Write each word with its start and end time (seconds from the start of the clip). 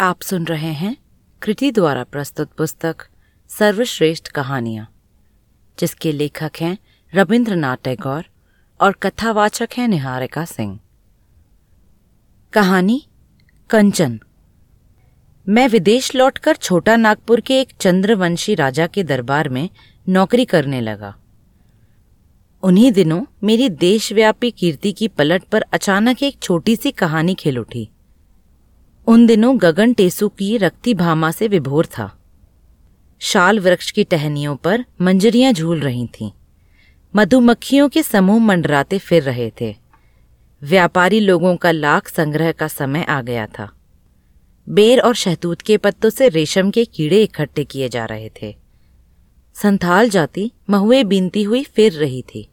आप 0.00 0.20
सुन 0.20 0.44
रहे 0.44 0.72
हैं 0.72 0.96
कृति 1.42 1.70
द्वारा 1.70 2.04
प्रस्तुत 2.04 2.50
पुस्तक 2.52 2.96
सर्वश्रेष्ठ 3.48 4.28
कहानियाँ, 4.28 4.86
जिसके 5.78 6.12
लेखक 6.12 6.50
हैं 6.60 6.78
रविंद्रनाथ 7.14 7.76
टैगोर 7.84 8.24
और 8.80 8.92
कथावाचक 8.92 9.68
हैं 9.78 9.88
निहारिका 9.88 10.44
सिंह। 10.44 10.80
कहानी, 12.52 13.06
कंचन। 13.70 14.20
मैं 15.48 15.68
विदेश 15.68 16.14
लौटकर 16.14 16.56
छोटा 16.56 16.96
नागपुर 16.96 17.40
के 17.40 17.60
एक 17.60 17.68
चंद्रवंशी 17.80 18.54
राजा 18.54 18.86
के 18.86 19.04
दरबार 19.04 19.48
में 19.48 19.68
नौकरी 20.08 20.44
करने 20.44 20.80
लगा। 20.80 21.14
उन्हीं 22.62 22.92
दिनों 22.92 23.24
मेरी 23.42 23.68
देशव्यापी 23.68 24.50
कीर्ति 24.50 24.92
की 24.92 25.08
पलट 25.08 25.44
पर 25.44 25.62
अचानक 25.72 26.22
एक 26.22 26.38
छोटी 26.42 26.76
सी 26.76 26.90
कहानी 26.90 27.34
खिल 27.34 27.58
उठी। 27.58 27.88
उन 29.06 29.26
दिनों 29.26 29.60
गगन 29.60 29.92
टेसु 29.92 30.28
की 30.28 30.56
रक्ति 30.56 30.94
भामा 30.94 31.30
से 31.30 31.48
विभोर 31.48 31.86
था। 31.86 32.18
शाल 33.18 33.60
वृक्ष 33.60 33.90
की 33.90 34.04
टहनियों 34.04 34.56
पर 34.56 34.84
मंजरियाँ 35.00 35.52
झूल 35.52 35.80
रही 35.80 36.06
थीं। 36.06 36.30
मधुमक्खियों 37.16 37.88
के 37.88 38.02
समूह 38.02 38.38
मंडराते 38.38 38.98
फिर 38.98 39.22
रहे 39.22 39.52
थे। 39.60 39.76
व्यापारी 40.62 41.20
लोगों 41.20 41.56
का 41.56 41.70
लाख 41.70 42.08
संग्रह 42.08 42.52
का 42.52 42.68
समय 42.68 43.02
आ 43.02 43.22
गया 43.22 43.46
था। 43.46 43.72
बेर 44.68 45.00
और 45.00 45.14
शहतूत 45.14 45.62
के 45.62 45.76
पत्तों 45.76 46.10
से 46.10 46.28
रेशम 46.28 46.70
के 46.70 46.84
कीड़े 46.84 47.22
इकट्ठे 47.22 47.64
किए 47.64 47.88
जा 47.88 48.04
रहे 48.04 48.30
थे। 48.42 48.56
संथाल 49.54 50.08
जाति 50.08 50.50
महुए 50.70 51.04
बीनती 51.04 51.42
हुई 51.42 51.62
फिर 51.64 51.92
रही 51.92 52.22
थी। 52.22 52.48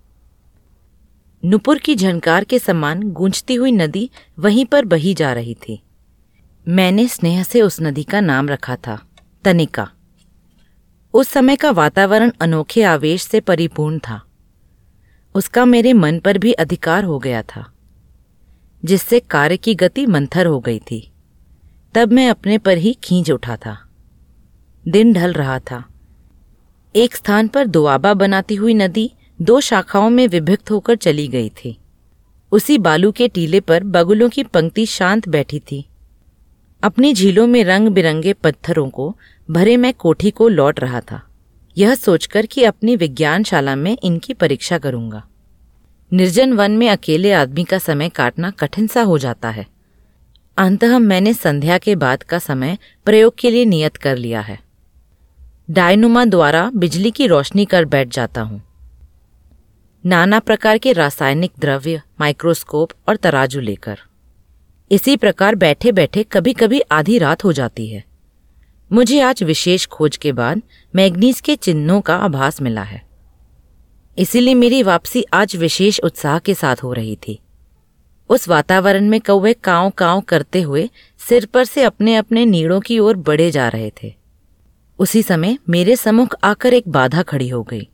नुपुर 1.46 1.78
की 1.78 1.96
झनकार 1.96 2.44
के 2.44 2.60
समान 2.60 3.04
गूंजती 3.04 3.56
हुई 3.56 3.72
नदी 3.72 4.10
वहीं 4.40 4.66
पर 4.66 4.86
बही 4.86 5.14
जा 5.14 5.34
रही 5.34 5.54
थी। 5.54 5.84
मैंने 6.68 7.08
स्नेह 7.08 7.44
से 7.44 7.62
उस 7.62 7.82
नदी 7.82 8.04
का 8.04 8.20
नाम 8.22 8.50
रखा 8.50 8.76
था, 8.76 9.00
तनिका। 9.44 9.90
उस 11.14 11.28
समय 11.28 11.56
का 11.56 11.72
वातावरण 11.72 12.32
अनोखे 12.42 12.84
आवेश 12.84 13.24
से 13.24 13.40
परिपूर्ण 13.40 14.00
था। 14.00 14.22
उसका 15.36 15.66
मेरे 15.66 15.94
मन 15.94 16.20
पर 16.20 16.38
भी 16.38 16.52
अधिकार 16.54 17.04
हो 17.04 17.20
गया 17.20 17.42
था, 17.42 17.66
जिससे 18.86 19.20
कार्य 19.20 19.58
की 19.58 19.76
गति 19.76 20.06
मंथर 20.06 20.46
हो 20.46 20.60
गई 20.60 20.80
थी। 20.80 21.12
तब 21.94 22.12
मैं 22.12 22.30
अपने 22.30 22.58
पर 22.58 22.78
ही 22.78 22.98
खींच 23.04 23.32
उठा 23.32 23.58
था। 23.58 23.78
दिन 24.88 25.14
ढल 25.14 25.34
रहा 25.34 25.60
था। 25.60 25.84
एक 26.96 27.16
स्थान 27.16 27.48
पर 27.48 27.68
दुआबा 27.68 28.14
बनाती 28.14 28.56
हुई 28.56 28.74
नदी 28.74 29.12
दो 29.42 29.60
शाखाओं 29.60 30.10
में 30.10 30.28
विभक्त 30.28 30.72
होकर 30.72 30.96
चली 30.96 31.28
गई 31.28 31.50
थी। 31.50 31.78
उसी 32.52 32.78
बालू 32.78 33.12
के 33.12 33.28
टीले 33.28 33.60
पर 33.60 33.84
बगुलों 33.84 34.30
की 34.30 34.44
पंक्ति 34.44 34.86
शांत 34.86 35.30
बैठी 35.30 35.60
थी। 35.60 35.86
अपनी 36.84 37.14
झीलों 37.14 37.48
में 37.48 37.64
रंग 37.64 37.88
बिरंगे 37.88 38.34
पत्थरों 38.34 38.90
को 38.90 39.18
भरे 39.52 39.78
मैं 39.78 39.94
कोठी 39.94 40.32
को 40.32 40.48
लौट 40.48 40.80
रहा 40.80 41.02
था। 41.02 41.22
यह 41.78 41.96
सोचकर 41.96 42.46
कि 42.46 42.64
अपनी 42.64 42.96
विज्ञानशाला 42.96 43.76
में 43.76 43.98
इनकी 44.04 44.34
परीक्षा 44.34 44.78
करूँगा। 44.78 45.24
निर्जन 46.14 46.54
वन 46.54 46.72
में 46.72 46.90
अकेले 46.90 47.32
आदमी 47.32 47.64
का 47.64 47.78
समय 47.78 48.10
काटना 48.10 48.52
कठिन 48.52 48.88
सा 48.88 49.02
हो 49.02 49.18
जाता 49.18 49.50
है। 49.50 49.68
अंततः 50.58 51.00
मैंने 51.00 51.34
संध्या 51.34 51.78
के 51.78 51.96
बाद 51.96 52.24
का 52.24 52.40
समय 52.40 52.78
प्रयोग 53.06 53.36
के 53.40 53.52
लिए 53.52 53.66
नियत 53.66 53.98
कर 53.98 54.18
लिया 54.18 54.42
है। 54.42 54.60
डायनुमा 55.70 56.26
द्वारा 56.26 56.72
बिजली 56.76 57.12
की 57.12 57.28
रोशनी 57.28 57.66
कर 57.66 57.86
बैठ 57.86 58.08
जाता 58.08 58.42
हूँ। 58.42 58.62
नाना 60.06 60.40
प्रकार 60.40 60.78
के 60.78 60.94
रासायनिक 60.94 61.52
द्रव्य, 61.60 62.02
माइक्रोस्कोप 62.20 62.90
और 63.10 63.16
तराजू 63.16 63.60
लेकर। 63.60 64.00
इसी 64.92 65.18
प्रकार 65.18 65.56
बैठे 65.56 65.92
बैठे 65.92 66.24
कभी 66.24 66.54
कभी 66.54 66.80
आधी 66.80 67.18
रात 67.18 67.44
हो 67.44 67.54
जाती 67.54 67.88
है। 67.88 68.04
मुझे 68.92 69.20
आज 69.22 69.44
विशेष 69.44 69.86
खोज 69.86 70.18
के 70.18 70.32
बाद 70.32 70.62
मैग्नीज 70.96 71.42
के 71.42 71.56
चिन्हों 71.56 72.02
का 72.02 72.16
आभास 72.16 72.62
मिला 72.62 72.84
है। 72.84 73.02
इसीलिए 74.18 74.54
मेरी 74.54 74.84
वापसी 74.84 75.26
आज 75.34 75.56
विशेष 75.56 76.00
उत्साह 76.00 76.40
के 76.40 76.54
साथ 76.54 76.76
हो 76.76 76.94
रही 76.94 77.16
थी। 77.16 77.40
उस 78.30 78.50
वातावरण 78.50 79.10
में 79.10 79.22
कौवे 79.22 79.54
काव 79.54 79.90
काव 79.90 80.22
करते 80.22 80.62
हुए 80.62 80.90
सिर 81.30 81.46
पर 81.46 81.66
से 81.66 81.84
अपने 81.84 82.16
अपने 82.16 82.46
नीड़ों 82.46 82.80
की 82.80 83.00
ओर 83.00 83.16
बढ़े 83.16 83.52
जा 83.52 83.68
रहे 83.68 83.92
थे। 84.04 84.16
उसी 85.00 85.24
समय 85.24 85.58
मेरे 85.70 85.96
सम्मुख 85.96 86.36
आकर 86.44 86.74
एक 86.74 86.90
बाधा 86.90 87.22
खड़ी 87.22 87.50
हो 87.50 87.64
गई। 87.64 87.90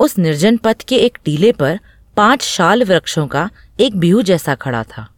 उस 0.00 0.18
निर्जन 0.18 0.56
पथ 0.56 0.84
के 0.88 0.96
एक 0.96 1.18
टीले 1.24 1.52
पर 1.52 1.78
पाँच 2.16 2.42
शाल 2.42 2.84
वृक्षों 2.84 3.26
का 3.26 3.50
एक 3.80 3.96
बिहू 3.96 4.22
जैसा 4.22 4.54
खड़ा 4.54 4.84
था। 4.84 5.14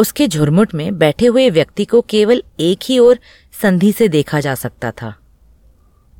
उसके 0.00 0.28
झुरमुट 0.28 0.74
में 0.74 0.98
बैठे 0.98 1.26
हुए 1.26 1.50
व्यक्ति 1.50 1.84
को 1.84 2.00
केवल 2.00 2.42
एक 2.60 2.78
ही 2.84 2.98
ओर 2.98 3.18
संधि 3.62 3.92
से 3.92 4.08
देखा 4.08 4.40
जा 4.40 4.54
सकता 4.54 4.90
था। 4.90 5.14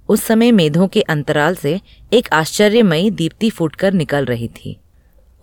उस 0.08 0.22
समय 0.22 0.52
मेधों 0.52 0.88
के 0.88 1.00
अंतराल 1.00 1.54
से 1.54 1.80
एक 2.12 2.28
आश्चर्यमयी 2.32 3.10
दीप्ति 3.10 3.50
फूटकर 3.50 3.92
निकल 3.92 4.24
रही 4.24 4.48
थी। 4.48 4.80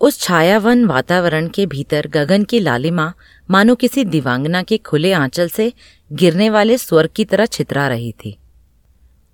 उस 0.00 0.20
छायावन 0.20 0.84
वातावरण 0.84 1.48
के 1.48 1.66
भीतर 1.66 2.06
गगन 2.06 2.44
की 2.44 2.60
लालिमा 2.60 3.12
मानो 3.50 3.74
किसी 3.74 4.04
दिवांगना 4.04 4.62
के 4.62 4.78
खुले 4.78 5.12
आंचल 5.12 5.48
से 5.48 5.72
गिरने 6.12 6.50
वाले 6.50 6.78
स्वर्ग 6.78 7.10
की 7.16 7.24
तरह 7.24 7.46
छितरा 7.46 7.88
रही 7.88 8.12
थी। 8.12 8.38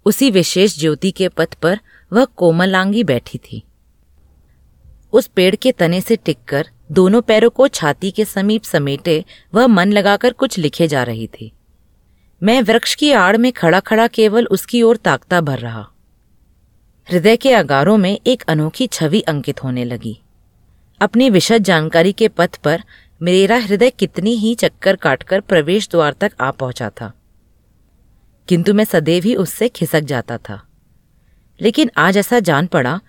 उसी 0.04 0.31
विशेष 0.31 0.78
ज्योति 0.78 1.10
के 1.10 1.28
पथ 1.28 1.54
पर 1.54 1.81
वह 2.12 2.25
कोमलांगी 2.25 3.04
बैठी 3.04 3.38
थी। 3.38 3.62
उस 5.12 5.26
पेड़ 5.26 5.54
के 5.54 5.72
तने 5.72 6.00
से 6.00 6.16
टिककर 6.16 6.71
दोनों 6.93 7.22
पैरों 7.22 7.50
को 7.50 7.69
छाती 7.69 8.11
के 8.11 8.25
समीप 8.25 8.62
समेटे 8.62 9.25
वह 9.55 9.67
मन 9.67 9.93
लगाकर 9.93 10.33
कुछ 10.33 10.59
लिखे 10.59 10.89
जा 10.89 11.03
रही 11.03 11.27
थी। 11.27 11.53
मैं 12.43 12.62
वृक्ष 12.62 12.95
की 12.95 13.12
आड़ 13.12 13.37
में 13.37 13.53
खड़ा 13.53 13.81
खड़ा 13.81 14.06
केवल 14.06 14.47
उसकी 14.47 14.83
ओर 14.83 14.97
ताकता 14.97 15.41
भर 15.41 15.59
रहा। 15.59 15.89
हृदय 17.11 17.37
के 17.37 17.53
अगारों 17.53 17.97
में 17.97 18.21
एक 18.27 18.43
अनोखी 18.43 18.87
छवि 18.87 19.21
अंकित 19.21 19.65
होने 19.65 19.84
लगी। 19.84 20.21
अपनी 21.00 21.31
विशद 21.31 21.59
जानकारी 21.59 22.12
के 22.12 22.28
पथ 22.28 22.56
पर 22.56 22.83
मेरा 23.22 23.56
हृदय 23.56 23.91
कितनी 23.91 24.34
ही 24.34 24.55
चक्कर 24.55 24.97
काटकर 24.97 25.41
प्रवेश 25.41 25.89
द्वार 25.89 26.12
तक 26.12 26.33
आ 26.41 26.51
पहुँचा 26.51 26.91
था। 26.91 27.12
किंतु 28.49 28.75
मैं 28.75 28.84
सदैव 28.84 29.25
ही 29.25 29.34
उससे 29.34 29.69
खिसक 29.69 30.01
जाता 30.01 30.39
था। 30.39 30.66
लेकिन 31.61 31.91
आज 31.97 32.16
ऐसा 32.16 32.41
जान 32.41 32.66
पड़ा, 32.66 33.01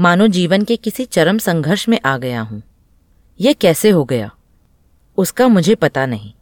मानो 0.00 0.26
जीवन 0.26 0.64
के 0.64 0.76
किसी 0.76 1.04
चरम 1.04 1.38
संघर्ष 1.38 1.88
में 1.88 2.00
आ 2.04 2.18
गया 2.18 2.40
हूँ। 2.40 2.62
यह 3.40 3.52
कैसे 3.52 3.90
हो 3.90 4.04
गया? 4.04 4.30
उसका 5.16 5.48
मुझे 5.48 5.74
पता 5.74 6.06
नहीं। 6.06 6.32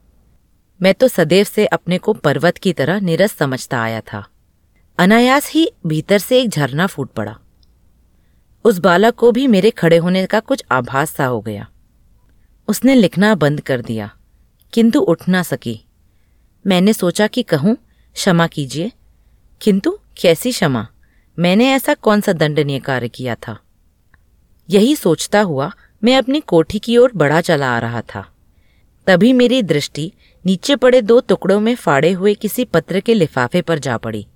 मैं 0.83 0.95
तो 0.95 1.09
सदैव 1.09 1.45
से 1.45 1.67
अपने 1.67 1.99
को 1.99 2.13
पर्वत 2.13 2.59
की 2.59 2.73
तरह 2.73 3.01
निरस 3.01 3.33
समझता 3.33 3.83
आया 3.83 4.01
था। 4.01 4.29
अनायास 4.99 5.51
ही 5.51 5.73
भीतर 5.87 6.19
से 6.19 6.41
एक 6.41 6.49
झरना 6.49 6.87
फूट 6.87 7.13
पड़ा। 7.13 7.39
उस 8.65 8.79
बालक 8.79 9.15
को 9.15 9.33
भी 9.33 9.47
मेरे 9.47 9.71
खड़े 9.71 9.97
होने 9.97 10.27
का 10.27 10.41
कुछ 10.41 10.65
आभास 10.73 11.11
सा 11.11 11.27
हो 11.27 11.41
गया। 11.41 11.69
उसने 12.69 12.95
लिखना 12.95 13.35
बंद 13.35 13.61
कर 13.61 13.81
दिया, 13.81 14.17
किंतु 14.73 15.01
उठ 15.01 15.29
ना 15.29 15.43
सकी। 15.43 15.85
मैंने 16.67 16.93
सोचा 16.93 17.27
कि 17.27 17.43
कहूँ, 17.43 17.77
क्षमा 18.15 18.47
कीजिए। 18.47 18.93
किंतु 19.61 19.99
कैसी 20.23 20.53
क्षमा? 20.53 20.89
मैंने 21.39 21.73
ऐसा 21.73 21.95
कौन 21.95 22.21
सा 22.21 22.33
दंडनीय 22.33 22.79
कार्य 22.79 23.09
किया 23.09 23.35
था? 23.35 23.59
यही 24.71 24.97
सोचता 24.97 25.41
हुआ 25.41 25.73
मैं 26.03 26.17
अपनी 26.17 26.41
कोठी 26.41 26.79
की 26.79 26.97
ओर 26.97 27.13
बढ़ा 27.17 27.41
चला 27.41 27.77
आ 27.77 27.79
रहा 27.79 28.03
था। 28.03 28.27
तभी 29.07 29.33
मेरी 29.33 29.63
दृष्टि 29.63 30.13
नीचे 30.47 30.77
पड़े 30.77 31.03
दो 31.03 31.21
टुकड़ों 31.21 31.61
में 31.61 31.75
फाड़े 31.75 32.13
हुए 32.13 32.35
किसी 32.35 32.65
पत्र 32.65 33.01
के 33.01 33.15
लिफाफे 33.15 33.63
पर 33.63 33.79
जा 33.79 33.97
पड़ी। 33.97 34.27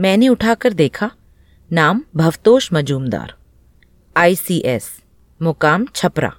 मैंने 0.00 0.28
उठाकर 0.28 0.72
देखा, 0.72 1.10
नाम 1.72 2.04
भवतोष 2.16 2.72
मजूमदार, 2.72 3.34
आईसीएस, 4.16 4.90
मुकाम 5.42 5.86
छपरा, 5.86 6.32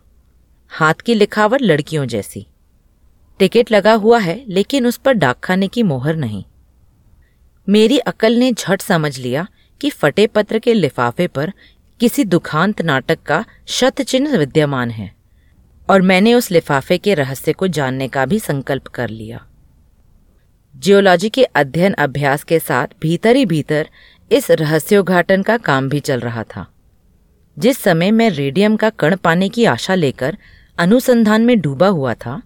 हाथ 0.70 0.94
की 0.94 1.14
लिखावट 1.14 1.62
लड़कियों 1.62 2.06
जैसी। 2.06 2.48
टिकट 3.40 3.72
लगा 3.72 3.94
हुआ 3.94 4.20
है, 4.20 4.44
लेकिन 4.48 4.88
उस 4.88 4.98
पर 4.98 5.14
डाकखाने 5.14 5.68
की 5.68 5.84
मोहर 5.84 6.16
नहीं। 6.16 6.44
मेरी 7.70 7.98
अकल 7.98 8.34
ने 8.34 8.52
झट 8.54 8.82
समझ 8.82 9.18
लिया 9.20 9.48
कि 9.82 9.90
फटे 9.90 10.28
पत्र 10.28 10.60
के 10.60 10.74
लिफाफे 10.74 11.28
पर 11.28 11.52
किसी 12.00 12.24
दुखांत 12.24 12.82
नाटक 12.82 13.22
का 13.26 13.44
शत 13.68 14.02
चिन्ह 14.02 14.38
विद्यमान 14.38 14.90
है, 14.92 15.12
और 15.90 16.02
मैंने 16.02 16.34
उस 16.34 16.50
लिफाफे 16.52 16.98
के 16.98 17.14
रहस्य 17.14 17.54
को 17.54 17.68
जानने 17.68 18.08
का 18.08 18.26
भी 18.26 18.40
संकल्प 18.40 18.88
कर 18.88 19.10
लिया। 19.10 19.46
जियोलॉजी 20.76 21.30
के 21.30 21.44
अध्ययन 21.44 21.94
अभ्यास 21.94 22.44
के 22.44 22.60
साथ 22.60 22.88
भीतर 23.02 23.36
ही 23.36 23.46
भीतर 23.46 23.90
इस 24.32 24.50
रहस्योद्घाटन 24.52 25.42
का 25.42 25.58
काम 25.58 25.88
भी 25.90 26.00
चल 26.00 26.20
रहा 26.20 26.44
था। 26.44 26.66
जिस 27.58 27.78
समय 27.78 28.12
मैं 28.12 28.30
रेडियम 28.30 28.76
का 28.76 28.90
कण 28.90 29.16
पाने 29.16 29.50
की 29.50 29.66
आशा 29.66 29.96
लेकर 29.96 30.38
अनुसंधान 30.78 31.46
में 31.46 31.60
डूबा 31.62 31.88
हुआ 31.88 32.14
था, 32.14 32.42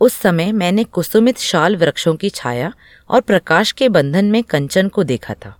उस 0.00 0.14
समय 0.14 0.52
मैंने 0.52 0.84
कुसुमित 0.84 1.38
शाल 1.38 1.76
वृक्षों 1.76 2.14
की 2.16 2.30
छाया 2.30 2.72
और 3.10 3.20
प्रकाश 3.20 3.72
के 3.72 3.88
बंधन 3.88 4.24
में 4.24 4.42
कंचन 4.42 4.88
को 4.88 5.04
देखा 5.04 5.34
था। 5.34 5.56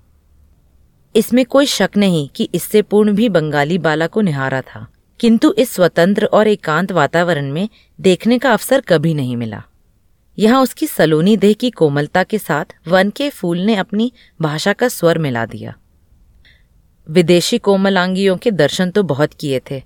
इसमें 1.19 1.45
कोई 1.45 1.67
शक 1.67 1.91
नहीं 1.97 2.29
कि 2.29 2.49
इससे 2.55 2.83
पूर्ण 2.83 3.13
भी 3.13 3.29
बंगाली 3.29 3.79
बाला 3.79 4.07
को 4.07 4.21
निहारा 4.21 4.61
था। 4.61 4.87
किंतु 5.21 5.53
इस 5.53 5.73
स्वतंत्र 5.73 6.25
और 6.25 6.49
एकांत 6.49 6.93
वातावरण 6.93 7.53
में 7.53 7.69
देखने 8.01 8.39
का 8.39 8.51
अवसर 8.51 8.81
कभी 8.81 9.15
नहीं 9.15 9.37
मिला। 9.37 9.63
यहाँ 10.39 10.63
उसकी 10.63 10.87
सलोनी 10.87 11.37
देह 11.37 11.53
की 11.53 11.71
कोमलता 11.71 12.23
के 12.23 12.39
साथ 12.39 12.65
वन 12.89 13.11
के 13.11 13.31
फूल 13.31 13.59
ने 13.59 13.77
अपनी 13.77 14.13
भाषा 14.43 14.73
का 14.73 14.89
स्वर 14.89 15.19
मिला 15.19 15.47
दिया। 15.47 15.75
विदेशी 17.11 17.59
कोमलांगियों 17.59 18.37
के 18.37 18.51
दर्शन 18.51 18.91
तो 18.91 19.03
बहुत 19.03 19.35
किए 19.41 19.61
थे। 19.71 19.83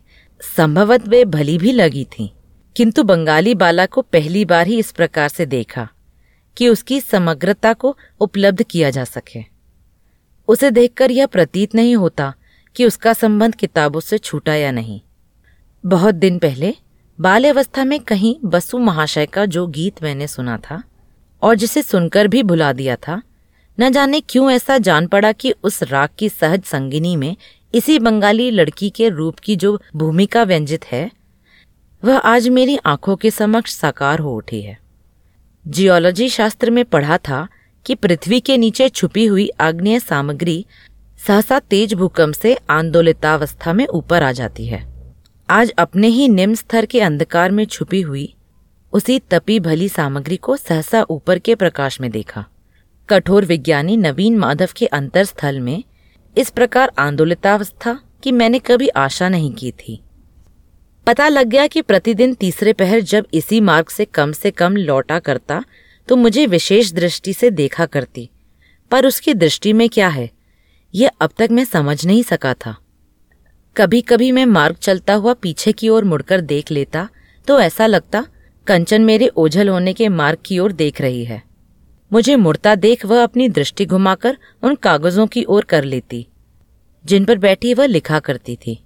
संभवत 0.56 1.08
वे 1.08 1.24
भली 1.24 1.58
भी 1.58 1.72
लगी 1.72 2.04
थीं। 2.04 2.28
किंतु 2.76 3.02
बंगाली 3.02 3.54
बाला 3.54 3.86
को 3.86 4.02
पहली 4.02 4.44
बार 4.44 4.66
ही 4.66 4.78
इस 4.78 4.92
प्रकार 4.92 5.28
से 5.28 5.46
देखा 5.46 5.88
कि 6.56 6.68
उसकी 6.68 7.00
समग्रता 7.00 7.72
को 7.72 7.96
उपलब्ध 8.20 8.62
किया 8.62 8.90
जा 8.90 9.04
सके। 9.04 9.51
उसे 10.48 10.70
देखकर 10.70 11.10
यह 11.10 11.26
प्रतीत 11.26 11.74
नहीं 11.74 11.96
होता 11.96 12.34
कि 12.76 12.84
उसका 12.84 13.12
संबंध 13.12 13.54
किताबों 13.54 14.00
से 14.00 14.18
छूटा 14.18 14.54
या 14.54 14.70
नहीं। 14.70 15.00
बहुत 15.86 16.14
दिन 16.14 16.38
पहले, 16.38 16.74
बाल्यावस्था 17.20 17.84
में 17.84 18.00
कहीं 18.00 18.36
बसु 18.44 18.78
महाशय 18.78 19.26
का 19.26 19.46
जो 19.46 19.66
गीत 19.66 20.02
मैंने 20.02 20.26
सुना 20.26 20.58
था, 20.58 20.82
और 21.42 21.54
जिसे 21.54 21.82
सुनकर 21.82 22.28
भी 22.28 22.42
भुला 22.42 22.72
दिया 22.72 22.96
था, 22.96 23.22
न 23.80 23.92
जाने 23.92 24.20
क्यों 24.20 24.50
ऐसा 24.50 24.78
जान 24.78 25.06
पड़ा 25.06 25.32
कि 25.32 25.54
उस 25.62 25.82
राग 25.82 26.08
की 26.18 26.28
सहज 26.28 26.62
संगिनी 26.62 27.16
में 27.16 27.36
इसी 27.74 27.98
बंगाली 27.98 28.50
लड़की 28.50 28.90
के 28.90 29.08
रूप 29.08 29.38
की 29.38 29.56
जो 29.56 29.82
भूमिका 29.96 30.42
व्यंजित 30.42 30.84
है, 30.84 31.10
वह 32.04 32.16
आज 32.16 32.48
मेरी 32.48 32.76
आँखों 32.76 33.16
के 33.16 33.30
समक्ष 33.30 33.74
साकार 33.74 34.18
हो 34.18 34.36
उठी 34.36 34.62
है। 34.62 34.78
जियोलॉजी 35.68 36.28
शास्त्र 36.28 36.70
में 36.70 36.84
पढ़ा 36.84 37.18
था 37.18 37.48
कि 37.86 37.94
पृथ्वी 37.94 38.40
के 38.40 38.56
नीचे 38.56 38.88
छुपी 38.88 39.24
हुई 39.26 39.48
आग्नेय 39.60 39.98
सामग्री 40.00 40.64
सहसा 41.26 41.58
तेज 41.60 41.94
भूकंप 41.94 42.34
से 42.34 42.56
आंदोलितावस्था 42.70 43.72
में 43.72 43.86
ऊपर 43.86 44.22
आ 44.22 44.32
जाती 44.32 44.66
है। 44.66 44.86
आज 45.48 45.70
अपने 45.70 46.08
ही 46.08 46.28
निम्न 46.28 46.54
स्तर 46.54 46.86
के 46.86 47.00
अंधकार 47.00 47.50
में 47.50 47.64
छुपी 47.64 48.00
हुई 48.00 48.34
उसी 48.92 49.18
तपी 49.30 49.58
भली 49.60 49.88
सामग्री 49.88 50.36
को 50.36 50.56
सहसा 50.56 51.02
ऊपर 51.10 51.38
के 51.38 51.54
प्रकाश 51.54 52.00
में 52.00 52.10
देखा। 52.10 52.44
कठोर 53.08 53.44
विज्ञानी 53.44 53.96
नवीन 53.96 54.38
माधव 54.38 54.68
के 54.76 54.86
अंतर 54.86 55.24
स्थल 55.24 55.60
में 55.60 55.82
इस 56.38 56.50
प्रकार 56.50 56.92
आंदोलितावस्था 56.98 57.98
की 58.22 58.32
मैंने 58.32 58.58
कभी 58.58 58.88
आशा 58.88 59.28
नहीं 59.28 59.52
की 59.52 59.70
थी। 59.72 60.00
पता 61.06 61.28
लग 61.28 61.46
गया 61.46 61.66
कि 61.66 61.82
प्रतिदिन 61.82 62.34
तीसरे 62.34 62.72
पहर 62.72 63.00
जब 63.00 63.26
इसी 63.34 63.60
मार्ग 63.60 63.88
से 63.88 64.04
कम 64.04 64.32
से 64.32 64.50
कम 64.50 64.76
लौटा 64.76 65.18
करता 65.18 65.62
तो 66.08 66.16
मुझे 66.16 66.46
विशेष 66.46 66.92
दृष्टि 66.92 67.32
से 67.32 67.50
देखा 67.50 67.86
करती। 67.86 68.28
पर 68.90 69.06
उसकी 69.06 69.34
दृष्टि 69.34 69.72
में 69.72 69.88
क्या 69.88 70.08
है? 70.08 70.30
यह 70.94 71.10
अब 71.20 71.30
तक 71.38 71.48
मैं 71.52 71.64
समझ 71.64 72.04
नहीं 72.06 72.22
सका 72.22 72.54
था। 72.54 72.76
कभी 73.76 74.00
कभी 74.00 74.30
मैं 74.32 74.46
मार्ग 74.46 74.76
चलता 74.76 75.14
हुआ 75.14 75.34
पीछे 75.34 75.72
की 75.72 75.88
ओर 75.88 76.04
मुड़कर 76.04 76.40
देख 76.40 76.70
लेता 76.70 77.08
तो 77.48 77.60
ऐसा 77.60 77.86
लगता, 77.86 78.24
कंचन 78.66 79.02
मेरे 79.02 79.28
ओझल 79.28 79.68
होने 79.68 79.92
के 79.92 80.08
मार्ग 80.08 80.38
की 80.46 80.58
ओर 80.58 80.72
देख 80.72 81.00
रही 81.00 81.24
है। 81.24 81.42
मुझे 82.10 82.36
मुड़ता 82.36 82.74
देख 82.74 83.04
वह 83.06 83.22
अपनी 83.22 83.48
दृष्टि 83.48 83.86
घुमाकर 83.86 84.36
उन 84.62 84.74
कागजों 84.74 85.26
की 85.26 85.44
ओर 85.44 85.64
कर 85.64 85.84
लेती, 85.84 86.26
जिन 87.04 87.24
पर 87.24 87.38
बैठी 87.38 87.74
वह 87.74 87.86
लिखा 87.86 88.18
करती 88.20 88.56
थी। 88.56 88.78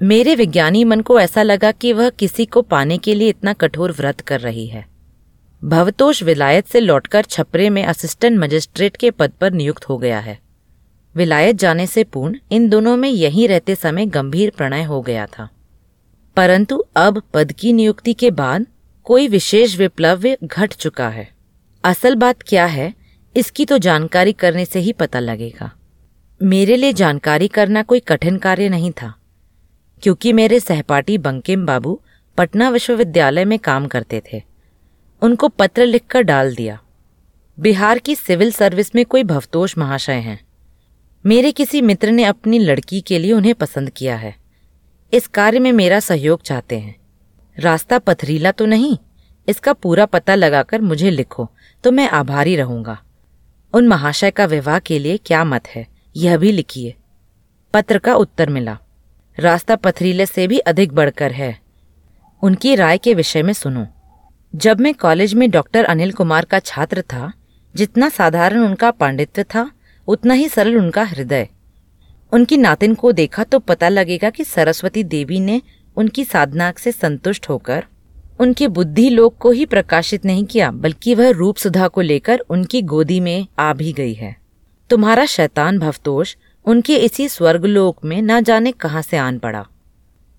मेरे 0.00 0.34
विज्ञानी 0.34 0.84
मन 0.84 1.00
को 1.00 1.20
ऐसा 1.20 1.42
लगा 1.42 1.70
कि 1.72 1.92
वह 1.92 2.10
किसी 2.10 2.46
को 2.46 2.62
पाने 2.62 2.98
के 2.98 3.14
लिए 3.14 3.28
इतना 3.28 3.52
कठोर 3.52 3.92
व्रत 3.92 4.20
कर 4.20 4.40
रही 4.40 4.66
है। 4.66 4.84
भवतोष 5.62 6.22
विलायत 6.22 6.66
से 6.66 6.80
लौटकर 6.80 7.24
छपरे 7.24 7.68
में 7.70 7.82
असिस्टेंट 7.84 8.38
मजिस्ट्रेट 8.38 8.96
के 8.96 9.10
पद 9.10 9.30
पर 9.30 9.52
नियुक्त 9.52 9.88
हो 9.88 9.98
गया 9.98 10.18
है। 10.18 10.38
विलायत 11.14 11.56
जाने 11.56 11.86
से 11.86 12.04
पूर्ण 12.04 12.38
इन 12.52 12.68
दोनों 12.68 12.96
में 12.96 13.08
यहीं 13.08 13.48
रहते 13.48 13.74
समय 13.74 14.06
गंभीर 14.06 14.52
प्रणय 14.56 14.82
हो 14.82 15.00
गया 15.02 15.26
था। 15.26 15.48
परंतु 16.36 16.84
अब 16.96 17.22
पद 17.34 17.52
की 17.52 17.72
नियुक्ति 17.72 18.14
के 18.14 18.30
बाद 18.30 18.66
कोई 19.06 19.28
विशेष 19.28 19.76
विप्लव्य 19.76 20.36
घट 20.44 20.72
चुका 20.72 21.08
है। 21.08 21.28
असल 21.84 22.14
बात 22.14 22.42
क्या 22.42 22.66
है, 22.66 22.92
इसकी 23.34 23.64
तो 23.64 23.78
जानकारी 23.78 24.32
करने 24.32 24.64
से 24.64 24.80
ही 24.80 24.92
पता 24.92 25.20
लगेगा। 25.20 25.70
मेरे 26.40 26.76
लिए 26.76 26.92
जानकारी 26.92 27.48
करना 27.48 27.82
कोई 27.82 28.00
कठिन 28.00 28.36
कार्य 28.36 28.68
नहीं 28.68 28.90
था, 28.92 29.14
क्योंकि 30.02 30.32
मेरे 30.32 30.60
सहपाठी 30.60 31.18
बंकिम 31.18 31.66
बाबू 31.66 32.00
पटना 32.38 32.68
विश्वविद्यालय 32.68 33.44
में 33.44 33.58
काम 33.58 33.86
करते 33.86 34.22
थे। 34.32 34.49
उनको 35.22 35.48
पत्र 35.48 35.84
लिखकर 35.84 36.22
डाल 36.22 36.54
दिया। 36.54 36.78
बिहार 37.58 37.98
की 37.98 38.14
सिविल 38.14 38.52
सर्विस 38.52 38.94
में 38.94 39.04
कोई 39.04 39.22
भवतोष 39.24 39.76
महाशय 39.78 40.12
हैं। 40.12 40.38
मेरे 41.24 41.52
किसी 41.52 41.80
मित्र 41.82 42.10
ने 42.10 42.24
अपनी 42.24 42.58
लड़की 42.58 43.00
के 43.00 43.18
लिए 43.18 43.32
उन्हें 43.32 43.54
पसंद 43.54 43.90
किया 43.90 44.16
है। 44.16 44.34
इस 45.12 45.26
कार्य 45.26 45.58
में 45.58 45.70
मेरा 45.72 46.00
सहयोग 46.00 46.42
चाहते 46.42 46.78
हैं। 46.78 46.94
रास्ता 47.56 47.98
पथरीला 47.98 48.50
तो 48.52 48.66
नहीं, 48.66 48.96
इसका 49.48 49.72
पूरा 49.72 50.06
पता 50.06 50.34
लगाकर 50.34 50.80
मुझे 50.80 51.10
लिखो 51.10 51.48
तो 51.84 51.90
मैं 51.92 52.08
आभारी 52.08 52.56
रहूँगा। 52.56 52.98
उन 53.74 53.88
महाशय 53.88 54.30
का 54.30 54.44
विवाह 54.44 54.78
के 54.78 54.98
लिए 54.98 55.16
क्या 55.16 55.44
मत 55.44 55.68
है, 55.68 55.86
यह 56.16 56.36
भी 56.36 56.52
लिखिए। 56.52 56.94
पत्र 57.74 57.98
का 57.98 58.14
उत्तर 58.14 58.50
मिला। 58.50 58.78
रास्ता 59.38 59.76
पथरीले 59.76 60.26
से 60.26 60.46
भी 60.46 60.58
अधिक 60.58 60.92
बढ़कर 60.92 61.32
है। 61.32 61.58
उनकी 62.42 62.74
राय 62.74 62.98
के 62.98 63.14
विषय 63.14 63.42
में 63.42 63.52
सुनो। 63.52 63.86
जब 64.54 64.80
मैं 64.80 64.92
कॉलेज 64.94 65.34
में 65.34 65.50
डॉक्टर 65.50 65.84
अनिल 65.84 66.12
कुमार 66.12 66.44
का 66.44 66.58
छात्र 66.58 67.02
था, 67.02 67.32
जितना 67.74 68.08
साधारण 68.08 68.60
उनका 68.60 68.90
पांडित्य 68.90 69.42
था, 69.44 69.70
उतना 70.08 70.34
ही 70.34 70.48
सरल 70.48 70.76
उनका 70.76 71.02
हृदय। 71.04 71.48
उनकी 72.32 72.56
नातिन 72.56 72.94
को 72.94 73.12
देखा 73.12 73.44
तो 73.44 73.58
पता 73.58 73.88
लगेगा 73.88 74.30
कि 74.30 74.44
सरस्वती 74.44 75.04
देवी 75.04 75.40
ने 75.40 75.60
उनकी 75.96 76.24
साधना 76.24 76.72
से 76.78 76.92
संतुष्ट 76.92 77.48
होकर 77.48 77.84
उनके 78.40 78.68
बुद्धि 78.68 79.08
लोक 79.10 79.36
को 79.38 79.50
ही 79.50 79.66
प्रकाशित 79.66 80.24
नहीं 80.24 80.44
किया, 80.44 80.70
बल्कि 80.70 81.14
वह 81.14 81.30
रूप 81.30 81.56
सुधा 81.56 81.88
को 81.88 82.00
लेकर 82.00 82.38
उनकी 82.38 82.82
गोदी 82.82 83.20
में 83.20 83.46
आ 83.58 83.72
भी 83.72 83.92
गई 83.92 84.14
है। 84.14 84.36
तुम्हारा 84.90 85.26
शैतान 85.26 85.78
भवतोष 85.78 86.34
उनके 86.66 86.96
इसी 86.96 87.28
स्वर्गलोक 87.28 88.04
में 88.04 88.20
न 88.22 88.40
जाने 88.40 88.72
कहाँ 88.72 89.02
से 89.02 89.16
आन 89.16 89.38
पड़ा। 89.38 89.66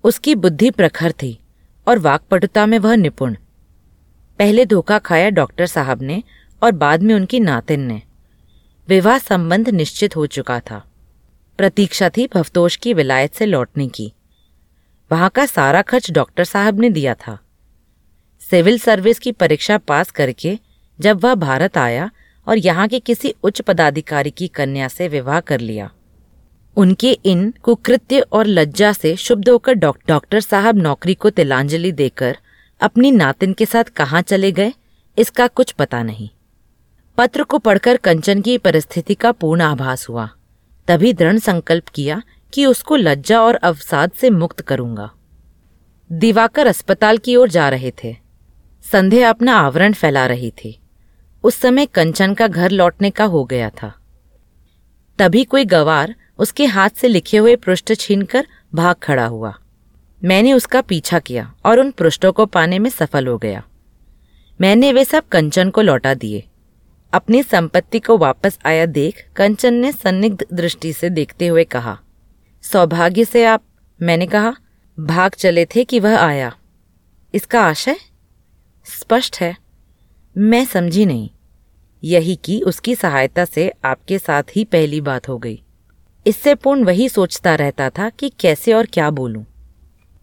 उसकी 0.04 0.36
बुद्धि 0.36 0.72
प्रखर 0.72 1.12
थी 1.12 1.38
और 1.88 2.00
वाकपटुता 2.00 2.66
में 2.66 2.78
वह 2.80 2.96
निपुण 2.96 3.36
पहले 4.42 4.66
धोखा 4.66 5.00
खाया 5.00 5.30
डॉक्टर 5.30 5.66
साहब 5.66 6.02
ने 6.02 6.24
और 6.64 6.72
बाद 6.72 7.04
में 7.04 7.16
उनकी 7.16 7.40
नातिन 7.40 7.80
ने। 7.80 8.02
विवाह 8.88 9.18
संबंध 9.18 9.70
निश्चित 9.70 10.16
हो 10.16 10.26
चुका 10.26 10.60
था। 10.60 10.92
प्रतीक्षा 11.58 12.10
थी 12.10 12.28
भवतोष 12.28 12.76
की 12.76 12.94
विलायत 12.94 13.34
से 13.34 13.46
लौटने 13.46 13.88
की। 13.88 14.14
वहाँ 15.12 15.30
का 15.30 15.46
सारा 15.46 15.82
खर्च 15.82 16.12
डॉक्टर 16.12 16.44
साहब 16.44 16.80
ने 16.80 16.90
दिया 16.90 17.14
था। 17.14 17.40
सिविल 18.50 18.80
सर्विस 18.80 19.20
की 19.20 19.32
परीक्षा 19.32 19.78
पास 19.78 20.12
करके 20.12 20.60
जब 21.00 21.24
वह 21.24 21.36
भारत 21.36 21.78
आया 21.78 22.12
और 22.48 22.58
यहाँ 22.58 22.88
के 22.88 23.00
किसी 23.00 23.36
उच्च 23.44 23.62
पदाधिकारी 23.62 24.32
की 24.32 24.48
कन्या 24.48 24.88
से 24.88 25.08
विवाह 25.08 25.40
कर 25.40 25.60
लिया। 25.60 25.92
उनके 26.76 27.12
इन 27.12 27.54
कुकृत्य 27.64 28.20
और 28.20 28.48
लज्जा 28.48 28.94
से 28.94 29.16
शुभ 29.16 29.50
होकर 29.50 29.74
डॉक्टर 29.74 30.40
साहब 30.40 30.76
नौकरी 30.76 31.14
को 31.14 31.30
तिलांजलि 31.30 31.92
देकर 31.92 32.38
अपनी 32.82 33.12
नातिन 33.12 33.54
के 33.54 33.66
साथ 33.66 33.84
कहाँ 33.84 34.22
चले 34.22 34.52
गए, 34.52 34.74
इसका 35.18 35.48
कुछ 35.48 35.72
पता 35.72 36.04
नहीं। 36.04 36.30
पत्र 37.18 37.44
को 37.44 37.60
पढ़कर 37.60 37.98
कंचन 37.98 38.42
की 38.42 38.58
परिस्थिति 38.58 39.16
का 39.16 39.32
पूर्ण 39.32 39.62
आभास 39.62 40.10
हुआ। 40.10 40.30
तभी 40.88 41.14
दृढ़ 41.14 41.38
संकल्प 41.38 41.88
किया 41.88 42.22
कि 42.54 42.66
उसको 42.66 42.96
लज्जा 42.96 43.42
और 43.42 43.56
अवसाद 43.56 44.12
से 44.12 44.30
मुक्त 44.30 44.62
करूँगा। 44.62 45.12
दिवाकर 46.12 46.68
अस्पताल 46.68 47.18
की 47.18 47.36
ओर 47.36 47.50
जा 47.50 47.70
रहे 47.70 47.92
थे। 48.04 48.16
संध्या 48.92 49.30
अपना 49.30 49.56
आवरण 49.56 49.94
फैला 49.94 50.26
रही 50.26 50.52
थी। 50.52 50.80
उस 51.44 51.56
समय 51.56 51.86
कंचन 51.86 52.34
का 52.34 52.48
घर 52.48 52.72
लौटने 52.72 53.10
का 53.10 53.24
हो 53.24 53.46
गया 53.46 53.70
था। 53.70 53.94
तभी 55.20 55.44
कोई 55.44 55.66
गवार 55.66 56.16
उसके 56.40 56.66
हाथ 56.66 56.90
से 56.90 57.08
लिखे 57.08 57.38
हुए 57.38 57.56
पृष्ठ 57.56 57.94
छीनकर 57.94 58.48
भाग 58.76 58.96
खड़ा 58.96 59.26
हुआ। 59.26 59.58
मैंने 60.24 60.54
उसका 60.54 60.82
पीछा 60.82 61.20
किया 61.20 61.54
और 61.66 61.80
उन 61.80 61.92
पृष्ठों 61.92 62.32
को 62.32 62.46
पाने 62.46 62.80
में 62.80 62.90
सफल 62.90 63.28
हो 63.28 63.38
गया। 63.38 63.64
मैंने 64.62 64.94
वे 64.94 65.06
सब 65.06 65.28
कंचन 65.28 65.70
को 65.70 65.82
लौटा 65.82 66.14
दिए। 66.14 66.44
अपनी 67.14 67.44
संपत्ति 67.44 68.00
को 68.00 68.18
वापस 68.18 68.60
आया 68.66 68.86
देख 68.86 69.26
कंचन 69.36 69.74
ने 69.74 69.92
सन्निग्ध 69.92 70.46
दृष्टि 70.54 70.94
से 70.94 71.10
देखते 71.10 71.48
हुए 71.48 71.64
कहा, 71.64 72.00
सौभाग्य 72.62 73.26
से 73.26 73.46
आप, 73.46 73.64
मैंने 74.02 74.28
कहा, 74.28 74.56
भाग 75.00 75.32
चले 75.32 75.66
थे 75.66 75.84
कि 75.84 76.00
वह 76.00 76.18
आया। 76.18 76.56
इसका 77.34 77.62
आशय? 77.62 77.96
स्पष्ट 78.86 79.38
है। 79.42 79.58
मैं 80.38 80.66
समझी 80.66 81.06
नहीं। 81.06 81.30
यही 82.04 82.36
कि 82.36 82.62
उसकी 82.62 82.96
सहायता 82.96 83.46
से 83.46 83.72
आपके 83.86 84.20
साथ 84.20 84.44
ही 84.56 84.66
पहली 84.66 85.02
बात 85.02 85.30
हो 85.30 85.38
गई। 85.38 85.62
इससे 86.28 86.56
पूर्ण 86.56 86.84
वही 86.84 87.10
सोचता 87.10 87.56
रहता 87.56 87.90
था 87.90 88.10
कि 88.10 88.32
कैसे 88.40 88.74
और 88.74 88.86
क्या 88.86 89.10
बोलूँ। 89.10 89.46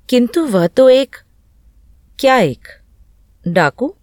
किंतु 0.09 0.45
वह 0.45 0.67
तो 0.67 0.89
एक, 0.89 1.17
क्या 2.19 2.37
एक? 2.37 2.69
डाकू? 3.49 3.95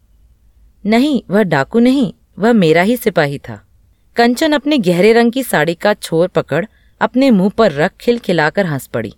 नहीं, 0.85 1.23
वह 1.29 1.43
डाकू 1.43 1.79
नहीं, 1.79 2.13
वह 2.39 2.53
मेरा 2.53 2.81
ही 2.81 2.97
सिपाही 2.97 3.37
था। 3.37 3.67
कंचन 4.15 4.51
अपने 4.51 4.77
गहरे 4.77 5.13
रंग 5.13 5.31
की 5.31 5.43
साड़ी 5.43 5.73
का 5.73 5.93
छोर 5.93 6.27
पकड़, 6.27 6.65
अपने 7.01 7.31
मुँह 7.31 7.49
पर 7.49 7.71
रख 7.71 7.91
खिलखिलाकर 8.01 8.65
हंस 8.65 8.87
पड़ी। 8.87 9.13